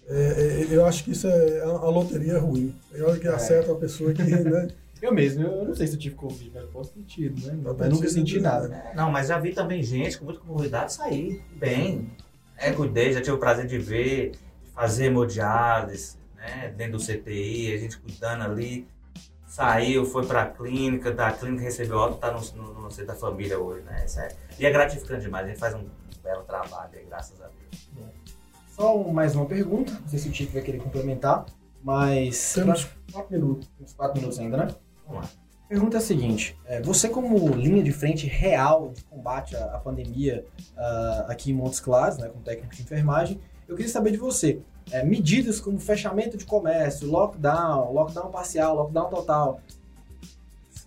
é, 0.09 0.63
é, 0.63 0.67
eu 0.71 0.85
acho 0.85 1.05
que 1.05 1.13
isso 1.13 1.27
é 1.27 1.61
a, 1.63 1.89
loteria 1.89 2.39
ruim. 2.39 2.75
É 2.95 3.03
hora 3.03 3.19
que 3.19 3.27
é. 3.27 3.31
acerta 3.31 3.71
uma 3.71 3.79
pessoa 3.79 4.13
que, 4.13 4.23
né? 4.23 4.69
Eu 5.01 5.13
mesmo, 5.13 5.43
eu 5.43 5.65
não 5.65 5.75
sei 5.75 5.87
se 5.87 5.95
eu 5.95 5.99
tive 5.99 6.15
Covid, 6.15 6.51
mas 6.55 6.65
posso 6.71 6.93
ter 6.93 7.03
tido, 7.03 7.47
né? 7.47 7.59
Mas, 7.63 7.77
mas 7.77 7.89
nunca 7.91 8.09
senti 8.09 8.41
nada. 8.41 8.69
Né? 8.69 8.93
Não, 8.95 9.11
mas 9.11 9.29
já 9.29 9.39
vi 9.39 9.53
também 9.53 9.83
gente 9.83 10.19
com 10.19 10.25
muita 10.25 10.41
comunidade 10.41 10.93
sair 10.93 11.43
bem. 11.57 12.11
É, 12.57 12.73
cuidei, 12.73 13.13
já 13.13 13.21
tive 13.21 13.33
o 13.33 13.39
prazer 13.39 13.67
de 13.67 13.79
ver, 13.79 14.31
de 14.31 14.71
fazer 14.73 15.07
hemodiálise, 15.07 16.17
né? 16.37 16.73
Dentro 16.77 16.99
do 16.99 17.05
CTI, 17.05 17.75
a 17.75 17.79
gente 17.79 17.99
cuidando 17.99 18.45
ali. 18.45 18.89
Saiu, 19.47 20.05
foi 20.05 20.27
para 20.27 20.43
a 20.43 20.47
clínica, 20.47 21.13
da 21.13 21.31
clínica 21.31 21.63
recebeu 21.63 21.99
alta, 21.99 22.17
tá 22.17 22.33
no, 22.33 22.41
no, 22.63 22.83
no 22.83 22.91
centro 22.91 23.07
da 23.07 23.15
família 23.15 23.59
hoje, 23.59 23.83
né? 23.83 24.05
É, 24.17 24.29
e 24.59 24.67
é 24.67 24.71
gratificante 24.71 25.23
demais, 25.23 25.47
a 25.47 25.49
gente 25.49 25.59
faz 25.59 25.75
um 25.75 25.85
belo 26.23 26.43
trabalho 26.43 26.91
aí, 26.95 27.05
graças 27.07 27.41
a 27.41 27.47
Deus. 27.47 27.66
Só 28.77 29.03
mais 29.05 29.35
uma 29.35 29.47
pergunta, 29.47 29.91
não 29.91 30.07
sei 30.07 30.19
se 30.19 30.29
o 30.29 30.31
Tico 30.31 30.53
vai 30.53 30.61
querer 30.61 30.79
complementar, 30.79 31.47
mas. 31.83 32.53
Temos 32.53 32.87
quatro 33.11 33.33
minutos. 33.33 33.71
Temos 33.75 33.95
quatro 33.95 34.19
minutos 34.19 34.39
ainda, 34.39 34.59
né? 34.59 34.69
Vamos 35.07 35.23
lá. 35.23 35.31
Pergunta 35.67 35.97
é 35.97 35.99
a 35.99 36.03
seguinte: 36.03 36.59
é, 36.67 36.83
você, 36.83 37.09
como 37.09 37.49
linha 37.55 37.83
de 37.83 37.91
frente 37.91 38.27
real 38.27 38.93
de 38.95 39.03
combate 39.05 39.57
à, 39.57 39.77
à 39.77 39.79
pandemia 39.79 40.45
uh, 40.77 41.31
aqui 41.31 41.53
em 41.53 41.55
Montes 41.55 41.81
Claros, 41.81 42.19
né, 42.19 42.29
como 42.29 42.45
técnico 42.45 42.75
de 42.75 42.83
enfermagem, 42.83 43.41
eu 43.67 43.75
queria 43.75 43.91
saber 43.91 44.11
de 44.11 44.19
você. 44.19 44.61
É, 44.91 45.03
medidas 45.03 45.59
como 45.59 45.81
fechamento 45.81 46.37
de 46.37 46.45
comércio, 46.45 47.11
lockdown, 47.11 47.95
lockdown 47.95 48.31
parcial, 48.31 48.77
lockdown 48.77 49.09
total. 49.09 49.61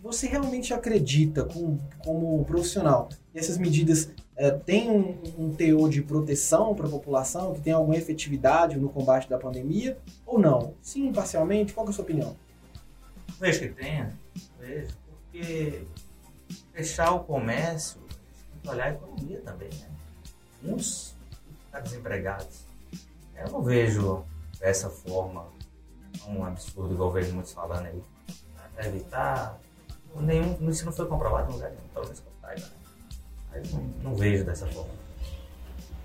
Você 0.03 0.27
realmente 0.27 0.75
acredita, 0.75 1.43
com, 1.43 1.79
como 2.05 2.45
profissional, 2.45 3.09
que 3.33 3.39
essas 3.39 3.57
medidas 3.57 4.11
é, 4.39 4.51
têm 4.51 4.89
um, 4.89 5.21
um, 5.37 5.53
teor 5.53 5.89
de 5.89 6.01
proteção 6.01 6.73
para 6.73 6.87
a 6.87 6.89
população, 6.89 7.53
que 7.53 7.59
tem 7.59 7.73
alguma 7.73 7.97
efetividade 7.97 8.79
no 8.79 8.87
combate 8.87 9.29
da 9.29 9.37
pandemia, 9.37 9.97
ou 10.25 10.39
não? 10.39 10.75
Sim, 10.81 11.11
parcialmente? 11.11 11.73
Qual 11.73 11.85
é 11.85 11.89
a 11.89 11.91
sua 11.91 12.03
opinião? 12.03 12.37
Vejo 13.37 13.59
que 13.59 13.67
tenha 13.67 14.17
vejo, 14.57 14.95
porque 15.05 15.83
fechar 16.71 17.11
o 17.11 17.19
comércio, 17.25 17.99
tem 17.99 18.61
que 18.61 18.69
olhar 18.69 18.85
a 18.85 18.91
economia 18.91 19.41
também, 19.41 19.69
né? 19.73 19.89
Uns 20.63 21.17
estão 21.65 21.81
desempregados. 21.83 22.63
Eu 23.35 23.51
não 23.51 23.61
vejo 23.61 24.23
dessa 24.57 24.89
forma 24.89 25.47
um 26.25 26.45
absurdo, 26.45 26.93
igual 26.93 27.11
vejo 27.11 27.33
muitos 27.33 27.51
falando 27.51 27.87
aí. 27.87 28.01
Para 28.73 28.87
evitar. 28.87 29.59
Nenhum, 30.15 30.69
isso 30.69 30.85
não 30.85 30.93
foi 30.93 31.07
comprovado 31.07 31.51
em 31.51 31.55
lugar 31.55 31.71
nenhum, 31.71 31.87
pelo 31.93 32.05
menos 32.05 32.21
que 32.21 32.27
eu 33.53 33.63
não, 33.71 33.83
não, 34.03 34.15
vejo 34.15 34.43
dessa 34.43 34.67
forma. 34.67 34.91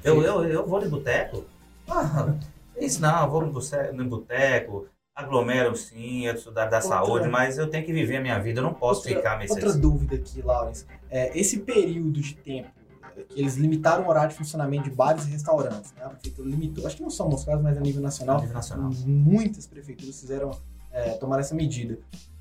Eu, 0.03 0.23
eu, 0.23 0.45
eu 0.45 0.67
vou 0.67 0.81
de 0.81 0.89
boteco. 0.89 1.45
Ah, 1.89 2.35
isso 2.77 3.01
não, 3.01 3.31
vou 3.31 3.43
no 3.45 4.05
boteco, 4.09 4.87
aglomero 5.15 5.77
sim, 5.77 6.27
eu 6.27 6.35
estudar 6.35 6.67
da 6.67 6.79
outra, 6.79 6.89
saúde, 6.89 7.29
mas 7.29 7.57
eu 7.57 7.69
tenho 7.69 7.85
que 7.85 7.93
viver 7.93 8.17
a 8.17 8.21
minha 8.21 8.39
vida, 8.39 8.59
eu 8.59 8.65
não 8.65 8.75
posso 8.75 9.01
outra, 9.01 9.17
ficar 9.17 9.39
me 9.39 9.49
Outra 9.49 9.73
dúvida 9.73 10.17
aqui, 10.17 10.43
Lawrence. 10.43 10.85
É, 11.09 11.39
esse 11.39 11.61
período 11.61 12.21
de 12.21 12.35
tempo 12.35 12.69
é, 13.17 13.23
que 13.23 13.41
eles 13.41 13.55
limitaram 13.57 14.05
o 14.05 14.09
horário 14.09 14.31
de 14.31 14.37
funcionamento 14.37 14.85
de 14.85 14.91
bares 14.91 15.27
e 15.27 15.31
restaurantes, 15.31 15.93
né? 15.93 16.03
A 16.05 16.09
prefeitura 16.09 16.49
limitou, 16.49 16.85
acho 16.87 16.97
que 16.97 17.03
não 17.03 17.11
são 17.11 17.31
casos, 17.31 17.63
mas 17.63 17.77
a 17.77 17.81
nível 17.81 18.03
nacional, 18.03 18.39
a 18.39 18.41
nível 18.41 18.55
nacional. 18.55 18.91
muitas 19.07 19.67
prefeituras 19.67 20.19
fizeram, 20.19 20.51
é, 20.91 21.11
tomar 21.11 21.39
essa 21.39 21.55
medida. 21.55 21.99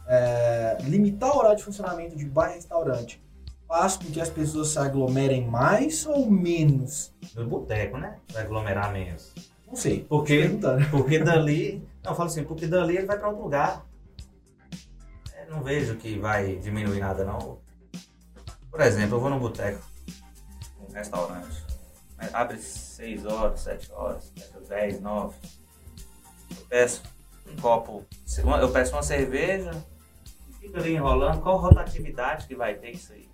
É, 0.07 0.77
limitar 0.81 1.31
o 1.33 1.37
horário 1.37 1.57
de 1.57 1.63
funcionamento 1.63 2.15
de 2.15 2.25
bar 2.25 2.51
e 2.51 2.55
restaurante 2.55 3.22
faz 3.73 3.97
com 3.97 4.05
que 4.05 4.21
as 4.21 4.29
pessoas 4.29 4.67
se 4.67 4.77
aglomerem 4.77 5.47
mais 5.47 6.05
ou 6.05 6.29
menos? 6.29 7.11
No 7.33 7.47
boteco, 7.47 7.97
né? 7.97 8.19
Vai 8.31 8.43
aglomerar 8.43 8.93
menos. 8.93 9.33
Não 9.65 9.75
sei. 9.75 10.05
Porque, 10.07 10.47
porque 10.91 11.17
dali 11.17 11.83
não, 12.03 12.11
eu 12.11 12.15
falo 12.15 12.29
assim, 12.29 12.43
porque 12.43 12.67
dali 12.67 12.97
ele 12.97 13.07
vai 13.07 13.17
para 13.17 13.29
outro 13.29 13.43
lugar. 13.43 13.83
É, 15.33 15.47
não 15.47 15.63
vejo 15.63 15.95
que 15.95 16.19
vai 16.19 16.57
diminuir 16.57 16.99
nada, 16.99 17.25
não. 17.25 17.57
Por 18.69 18.79
exemplo, 18.79 19.15
eu 19.15 19.19
vou 19.19 19.31
no 19.31 19.39
boteco, 19.39 19.81
um 20.79 20.93
restaurante. 20.93 21.63
Abre 22.31 22.59
6 22.59 23.25
horas, 23.25 23.59
7 23.61 23.91
horas, 23.91 24.31
10, 24.69 25.01
9. 25.01 25.35
Eu 26.51 26.65
peço 26.69 27.01
um 27.51 27.55
copo, 27.59 28.05
eu 28.61 28.71
peço 28.71 28.93
uma 28.93 29.03
cerveja 29.03 29.71
fico 30.59 30.77
ali 30.77 30.95
enrolando. 30.95 31.41
Qual 31.41 31.57
rotatividade 31.57 32.47
que 32.47 32.55
vai 32.55 32.75
ter 32.75 32.91
isso 32.91 33.11
aí? 33.13 33.32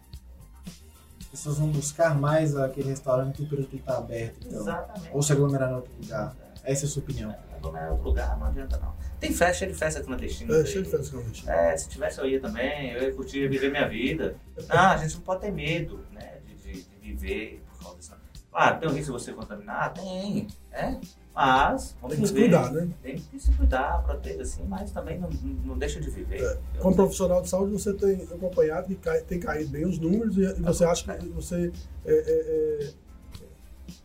As 1.32 1.40
pessoas 1.40 1.60
vão 1.60 1.68
buscar 1.68 2.20
mais 2.20 2.58
aquele 2.58 2.90
restaurante 2.90 3.36
que 3.36 3.44
o 3.44 3.48
período 3.48 3.76
está 3.76 4.00
aberto. 4.00 4.48
Então. 4.48 4.62
Exatamente. 4.62 5.10
Ou 5.14 5.22
se 5.22 5.32
aglomerar 5.32 5.70
em 5.70 5.76
outro 5.76 5.92
lugar. 6.02 6.36
Essa 6.64 6.86
é 6.86 6.88
a 6.88 6.90
sua 6.90 7.04
opinião. 7.04 7.36
Aglomerar 7.56 7.88
em 7.88 7.92
outro 7.92 8.08
lugar, 8.08 8.40
não 8.40 8.48
adianta 8.48 8.78
não. 8.78 8.96
Tem 9.20 9.32
festa, 9.32 9.54
cheio 9.54 9.72
de 9.72 9.78
festa 9.78 10.02
clandestina. 10.02 10.56
É, 10.58 10.66
cheio 10.66 10.84
de 10.84 10.90
festa 10.90 11.12
clandestina. 11.12 11.54
É, 11.54 11.78
se 11.78 11.88
tivesse 11.88 12.20
eu 12.20 12.28
ia 12.28 12.40
também, 12.40 12.94
eu 12.94 13.04
ia 13.04 13.14
curtir, 13.14 13.48
viver 13.48 13.70
minha 13.70 13.88
vida. 13.88 14.38
Não, 14.68 14.80
a 14.80 14.98
gente 14.98 15.16
não 15.16 15.22
pode 15.22 15.42
ter 15.42 15.52
medo, 15.52 16.04
né, 16.12 16.40
de, 16.48 16.56
de, 16.56 16.84
de 16.84 17.00
viver 17.00 17.64
por 17.70 17.84
causa 17.84 17.98
disso. 18.00 18.19
Claro, 18.60 18.78
tem 18.78 18.90
um 18.90 18.92
risco 18.92 19.18
de 19.18 19.24
você 19.24 19.32
contaminar? 19.32 19.94
Tem, 19.94 20.46
é. 20.74 20.98
Mas, 21.34 21.96
vamos 22.02 22.18
tem 22.18 22.26
que 22.26 22.28
viver. 22.28 22.28
se 22.28 22.34
cuidar, 22.34 22.72
né? 22.74 22.90
Tem 23.02 23.18
que 23.18 23.40
se 23.40 23.54
cuidar, 23.54 24.04
proteger 24.04 24.42
assim, 24.42 24.66
mas 24.68 24.92
também 24.92 25.18
não, 25.18 25.30
não 25.64 25.78
deixa 25.78 26.02
de 26.02 26.10
viver. 26.10 26.44
É. 26.44 26.58
Como 26.78 26.94
profissional 26.94 27.42
de 27.42 27.48
saúde, 27.48 27.72
você 27.72 27.94
tem 27.94 28.22
acompanhado 28.24 28.88
que 28.88 28.96
cai, 28.96 29.22
tem 29.22 29.40
caído 29.40 29.70
bem 29.70 29.86
os 29.86 29.98
números 29.98 30.38
e, 30.38 30.42
e 30.42 30.62
você 30.62 30.84
acha 30.84 31.16
que 31.16 31.30
você 31.30 31.72
é, 32.06 32.12
é, 32.12 32.90
é, 32.90 32.94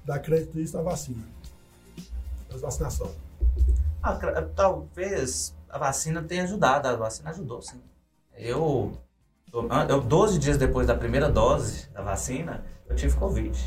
dá 0.04 0.20
crédito 0.20 0.60
isso 0.60 0.78
à 0.78 0.82
vacina 0.82 1.24
das 2.48 2.60
vacinação? 2.60 3.10
Ah, 4.00 4.16
talvez 4.54 5.52
a 5.68 5.78
vacina 5.78 6.22
tenha 6.22 6.44
ajudado, 6.44 6.86
a 6.86 6.94
vacina 6.94 7.30
ajudou, 7.30 7.60
sim. 7.60 7.82
Eu, 8.36 8.96
eu, 9.52 10.00
12 10.00 10.38
dias 10.38 10.56
depois 10.56 10.86
da 10.86 10.94
primeira 10.94 11.28
dose 11.28 11.88
da 11.90 12.02
vacina, 12.02 12.64
eu 12.88 12.94
tive 12.94 13.16
Covid. 13.16 13.58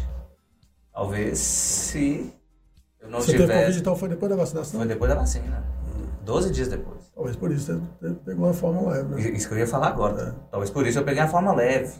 Talvez 0.97 1.37
se 1.37 2.33
eu 2.99 3.07
não 3.07 3.21
você 3.21 3.33
tivesse... 3.33 3.47
teve 3.47 3.59
Covid, 3.59 3.79
então 3.79 3.95
foi 3.95 4.09
depois 4.09 4.31
da 4.31 4.35
vacinação? 4.35 4.79
Foi 4.79 4.87
depois 4.87 5.11
da 5.11 5.15
vacina. 5.15 5.63
12 6.23 6.51
dias 6.51 6.69
depois. 6.69 7.11
Talvez 7.13 7.35
por 7.35 7.51
isso 7.51 7.87
você 7.99 8.15
pegou 8.25 8.45
uma 8.45 8.53
forma 8.53 8.81
leve, 8.89 9.13
né? 9.13 9.29
Isso 9.29 9.47
que 9.47 9.53
eu 9.53 9.59
ia 9.59 9.67
falar 9.67 9.89
agora. 9.89 10.29
É. 10.29 10.49
Talvez 10.49 10.71
por 10.71 10.87
isso 10.87 10.97
eu 10.97 11.03
peguei 11.03 11.21
a 11.21 11.27
forma 11.27 11.53
leve. 11.53 11.95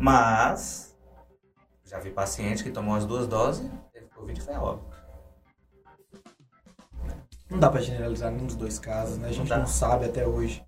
Mas, 0.00 0.96
já 1.84 1.98
vi 1.98 2.10
paciente 2.10 2.64
que 2.64 2.70
tomou 2.70 2.94
as 2.94 3.04
duas 3.04 3.26
doses, 3.26 3.70
teve 3.92 4.06
Covid 4.06 4.40
e 4.40 4.42
foi 4.42 4.54
óbito. 4.54 4.96
Não 7.50 7.58
dá 7.58 7.68
para 7.68 7.82
generalizar 7.82 8.32
nenhum 8.32 8.46
dos 8.46 8.56
dois 8.56 8.78
casos, 8.78 9.18
né? 9.18 9.28
A 9.28 9.32
gente 9.32 9.50
não, 9.50 9.58
não 9.58 9.66
sabe 9.66 10.06
até 10.06 10.26
hoje. 10.26 10.64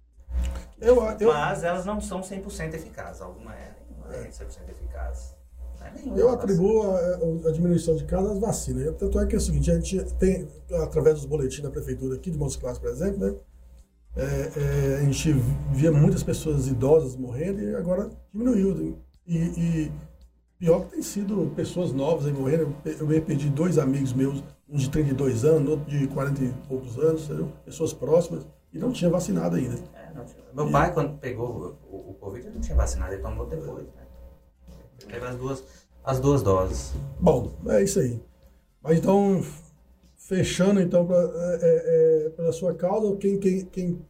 Eu, 0.78 1.02
eu, 1.18 1.32
Mas 1.32 1.64
elas 1.64 1.86
não 1.86 1.98
são 1.98 2.20
100% 2.20 2.74
eficazes. 2.74 3.22
Alguma 3.22 3.54
é, 3.54 3.74
não 3.98 4.12
é 4.12 4.28
100% 4.28 4.68
eficaz. 4.68 5.39
É 5.80 6.20
eu 6.20 6.28
atribuo 6.28 6.82
a, 6.82 7.48
a, 7.48 7.52
diminuição 7.52 7.96
de 7.96 8.04
casos 8.04 8.32
às 8.32 8.38
vacinas. 8.38 8.94
Tanto 8.96 9.18
é 9.18 9.26
que 9.26 9.34
é 9.34 9.38
o 9.38 9.40
seguinte, 9.40 9.70
a 9.70 9.74
gente 9.74 10.04
tem, 10.14 10.48
através 10.82 11.16
dos 11.16 11.24
boletins 11.24 11.62
da 11.62 11.70
prefeitura 11.70 12.16
aqui 12.16 12.30
de 12.30 12.38
Montes 12.38 12.56
Claros, 12.56 12.78
por 12.78 12.90
exemplo, 12.90 13.18
né? 13.18 13.34
É, 14.16 14.22
é, 14.22 14.96
a 14.96 15.04
gente 15.04 15.32
via 15.72 15.92
muitas 15.92 16.22
pessoas 16.22 16.66
idosas 16.66 17.14
morrendo 17.16 17.62
e 17.62 17.74
agora 17.74 18.10
diminuiu. 18.32 18.98
E, 19.26 19.36
e 19.36 19.92
pior 20.58 20.84
que 20.84 20.92
tem 20.92 21.02
sido 21.02 21.52
pessoas 21.54 21.92
novas 21.92 22.26
aí 22.26 22.32
morrendo. 22.32 22.74
Eu, 22.84 23.10
eu 23.10 23.22
perdi 23.22 23.48
dois 23.48 23.78
amigos 23.78 24.12
meus 24.12 24.42
um 24.68 24.76
de 24.76 24.88
32 24.88 25.44
anos, 25.44 25.68
outro 25.68 25.90
de 25.90 26.06
40 26.06 26.44
e 26.44 26.52
poucos 26.68 26.96
anos, 26.98 27.24
entendeu? 27.24 27.52
pessoas 27.64 27.92
próximas, 27.92 28.46
e 28.72 28.78
não 28.78 28.92
tinha 28.92 29.10
vacinado 29.10 29.56
ainda. 29.56 29.74
É, 29.94 30.24
tinha. 30.24 30.44
Meu 30.54 30.68
e... 30.68 30.72
pai, 30.72 30.94
quando 30.94 31.18
pegou 31.18 31.76
o, 31.90 32.10
o, 32.10 32.14
Covid, 32.14 32.48
não 32.50 32.60
tinha 32.60 32.76
vacinado, 32.76 33.12
ele 33.12 33.22
tomou 33.22 33.46
depois. 33.46 33.84
Né? 33.84 34.06
Teve 35.06 35.26
as 35.26 35.36
duas, 35.36 35.64
as 36.04 36.20
duas 36.20 36.42
doses. 36.42 36.92
Bom, 37.18 37.52
é 37.68 37.82
isso 37.82 38.00
aí. 38.00 38.22
Mas 38.82 38.98
então, 38.98 39.42
fechando 40.16 40.80
então 40.80 41.06
pra, 41.06 41.16
é, 41.16 41.58
é, 41.62 42.26
é 42.26 42.30
pela 42.30 42.52
sua 42.52 42.74
causa, 42.74 43.16
quem, 43.16 43.38
quem, 43.38 43.64
quem 43.66 44.06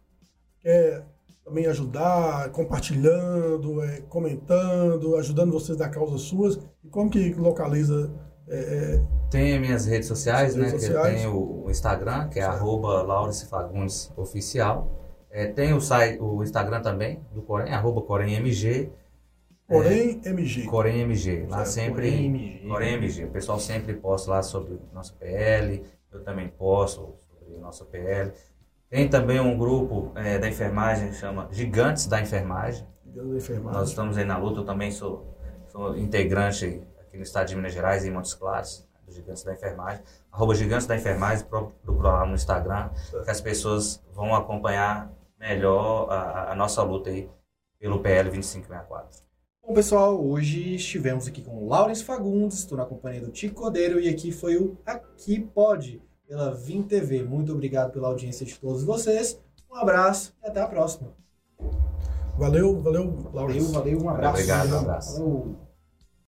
quer 0.61 1.05
também 1.45 1.67
ajudar, 1.67 2.51
compartilhando, 2.51 3.83
é, 3.83 4.01
comentando, 4.09 5.17
ajudando 5.17 5.53
vocês 5.53 5.77
da 5.77 5.89
causa 5.89 6.19
suas, 6.19 6.59
e 6.85 6.89
como 6.89 7.11
que 7.11 7.33
localiza 7.35 8.11
é, 8.51 8.59
é, 8.59 9.03
tem 9.31 9.61
minhas 9.61 9.87
redes 9.87 10.09
sociais, 10.09 10.57
redes 10.57 10.73
né? 10.73 10.79
Sociais. 10.79 11.15
Que 11.15 11.21
tenho 11.21 11.65
o 11.65 11.71
Instagram, 11.71 12.29
que 12.29 12.41
é 12.41 12.43
arroba 12.43 13.07
Fagundes 13.49 14.13
Oficial. 14.17 14.91
É, 15.31 15.47
tem 15.47 15.73
o, 15.73 15.81
site, 15.81 16.21
o 16.21 16.43
Instagram 16.43 16.83
também, 16.83 17.21
do 17.33 17.43
Corém, 17.43 17.73
arroba 17.73 18.03
CoremMG. 18.03 18.91
Corém 19.71 20.21
MG. 20.25 20.67
Corém 20.67 21.01
MG. 21.03 21.47
Lá 21.49 21.65
certo. 21.65 21.69
sempre. 21.69 22.61
Corém 22.67 22.95
MG. 22.95 23.27
O 23.27 23.31
pessoal 23.31 23.61
sempre 23.61 23.95
posta 23.95 24.29
lá 24.33 24.43
sobre 24.43 24.75
o 24.75 24.81
nosso 24.93 25.15
PL. 25.15 25.87
Eu 26.11 26.25
também 26.25 26.49
posto 26.49 27.15
sobre 27.21 27.55
o 27.55 27.61
nosso 27.61 27.87
PL. 27.87 28.33
Tem 28.89 29.09
também 29.09 29.39
um 29.39 29.57
grupo 29.57 30.11
é, 30.17 30.41
da 30.41 30.49
enfermagem 30.49 31.11
que 31.11 31.15
chama 31.15 31.47
Gigantes 31.53 32.09
da 32.09 32.21
Enfermagem. 32.21 32.85
Gigantes 33.07 33.31
da 33.31 33.37
Enfermagem. 33.37 33.81
Nós 33.81 33.89
estamos 33.91 34.19
aí 34.19 34.25
na 34.25 34.37
luta. 34.37 34.59
Eu 34.59 34.65
também 34.65 34.91
sou, 34.91 35.39
sou 35.69 35.97
integrante 35.97 36.83
aqui 36.99 37.17
no 37.17 37.23
estado 37.23 37.47
de 37.47 37.55
Minas 37.55 37.73
Gerais, 37.73 38.05
em 38.05 38.11
Montes 38.11 38.35
Claros, 38.35 38.89
do 39.07 39.13
Gigantes 39.13 39.45
da 39.45 39.55
Enfermagem. 39.55 40.03
Arroba 40.33 40.53
Gigantes 40.53 40.89
da 40.89 40.97
Enfermagem, 40.97 41.47
procura 41.47 42.09
lá 42.09 42.27
no 42.27 42.35
Instagram, 42.35 42.91
que 43.25 43.31
as 43.31 43.41
pessoas 43.41 44.03
vão 44.13 44.35
acompanhar 44.35 45.13
melhor 45.39 46.11
a, 46.11 46.51
a 46.51 46.57
nossa 46.57 46.83
luta 46.83 47.09
aí 47.09 47.31
pelo 47.79 48.01
PL 48.01 48.31
2564. 48.31 49.30
Bom, 49.71 49.75
pessoal, 49.75 50.21
hoje 50.21 50.75
estivemos 50.75 51.29
aqui 51.29 51.43
com 51.43 51.63
o 51.63 51.69
Laurence 51.69 52.03
Fagundes, 52.03 52.59
estou 52.59 52.77
na 52.77 52.85
companhia 52.85 53.21
do 53.21 53.31
Tico 53.31 53.55
Cordeiro 53.55 54.01
e 54.01 54.09
aqui 54.09 54.33
foi 54.33 54.57
o 54.57 54.77
Aqui 54.85 55.39
Pode, 55.39 56.03
pela 56.27 56.53
Vim 56.53 56.83
TV. 56.83 57.23
Muito 57.23 57.53
obrigado 57.53 57.93
pela 57.93 58.09
audiência 58.09 58.45
de 58.45 58.59
todos 58.59 58.83
vocês. 58.83 59.41
Um 59.71 59.77
abraço 59.77 60.35
e 60.43 60.49
até 60.49 60.61
a 60.61 60.67
próxima. 60.67 61.15
Valeu, 62.37 62.81
valeu, 62.81 63.31
Laurence. 63.33 63.73
Valeu, 63.73 64.01
valeu, 64.01 64.03
um 64.03 64.09
abraço. 64.09 64.35
Obrigado, 64.35 64.73
um 64.73 64.79
abraço. 64.81 65.19
Valeu. 65.21 65.70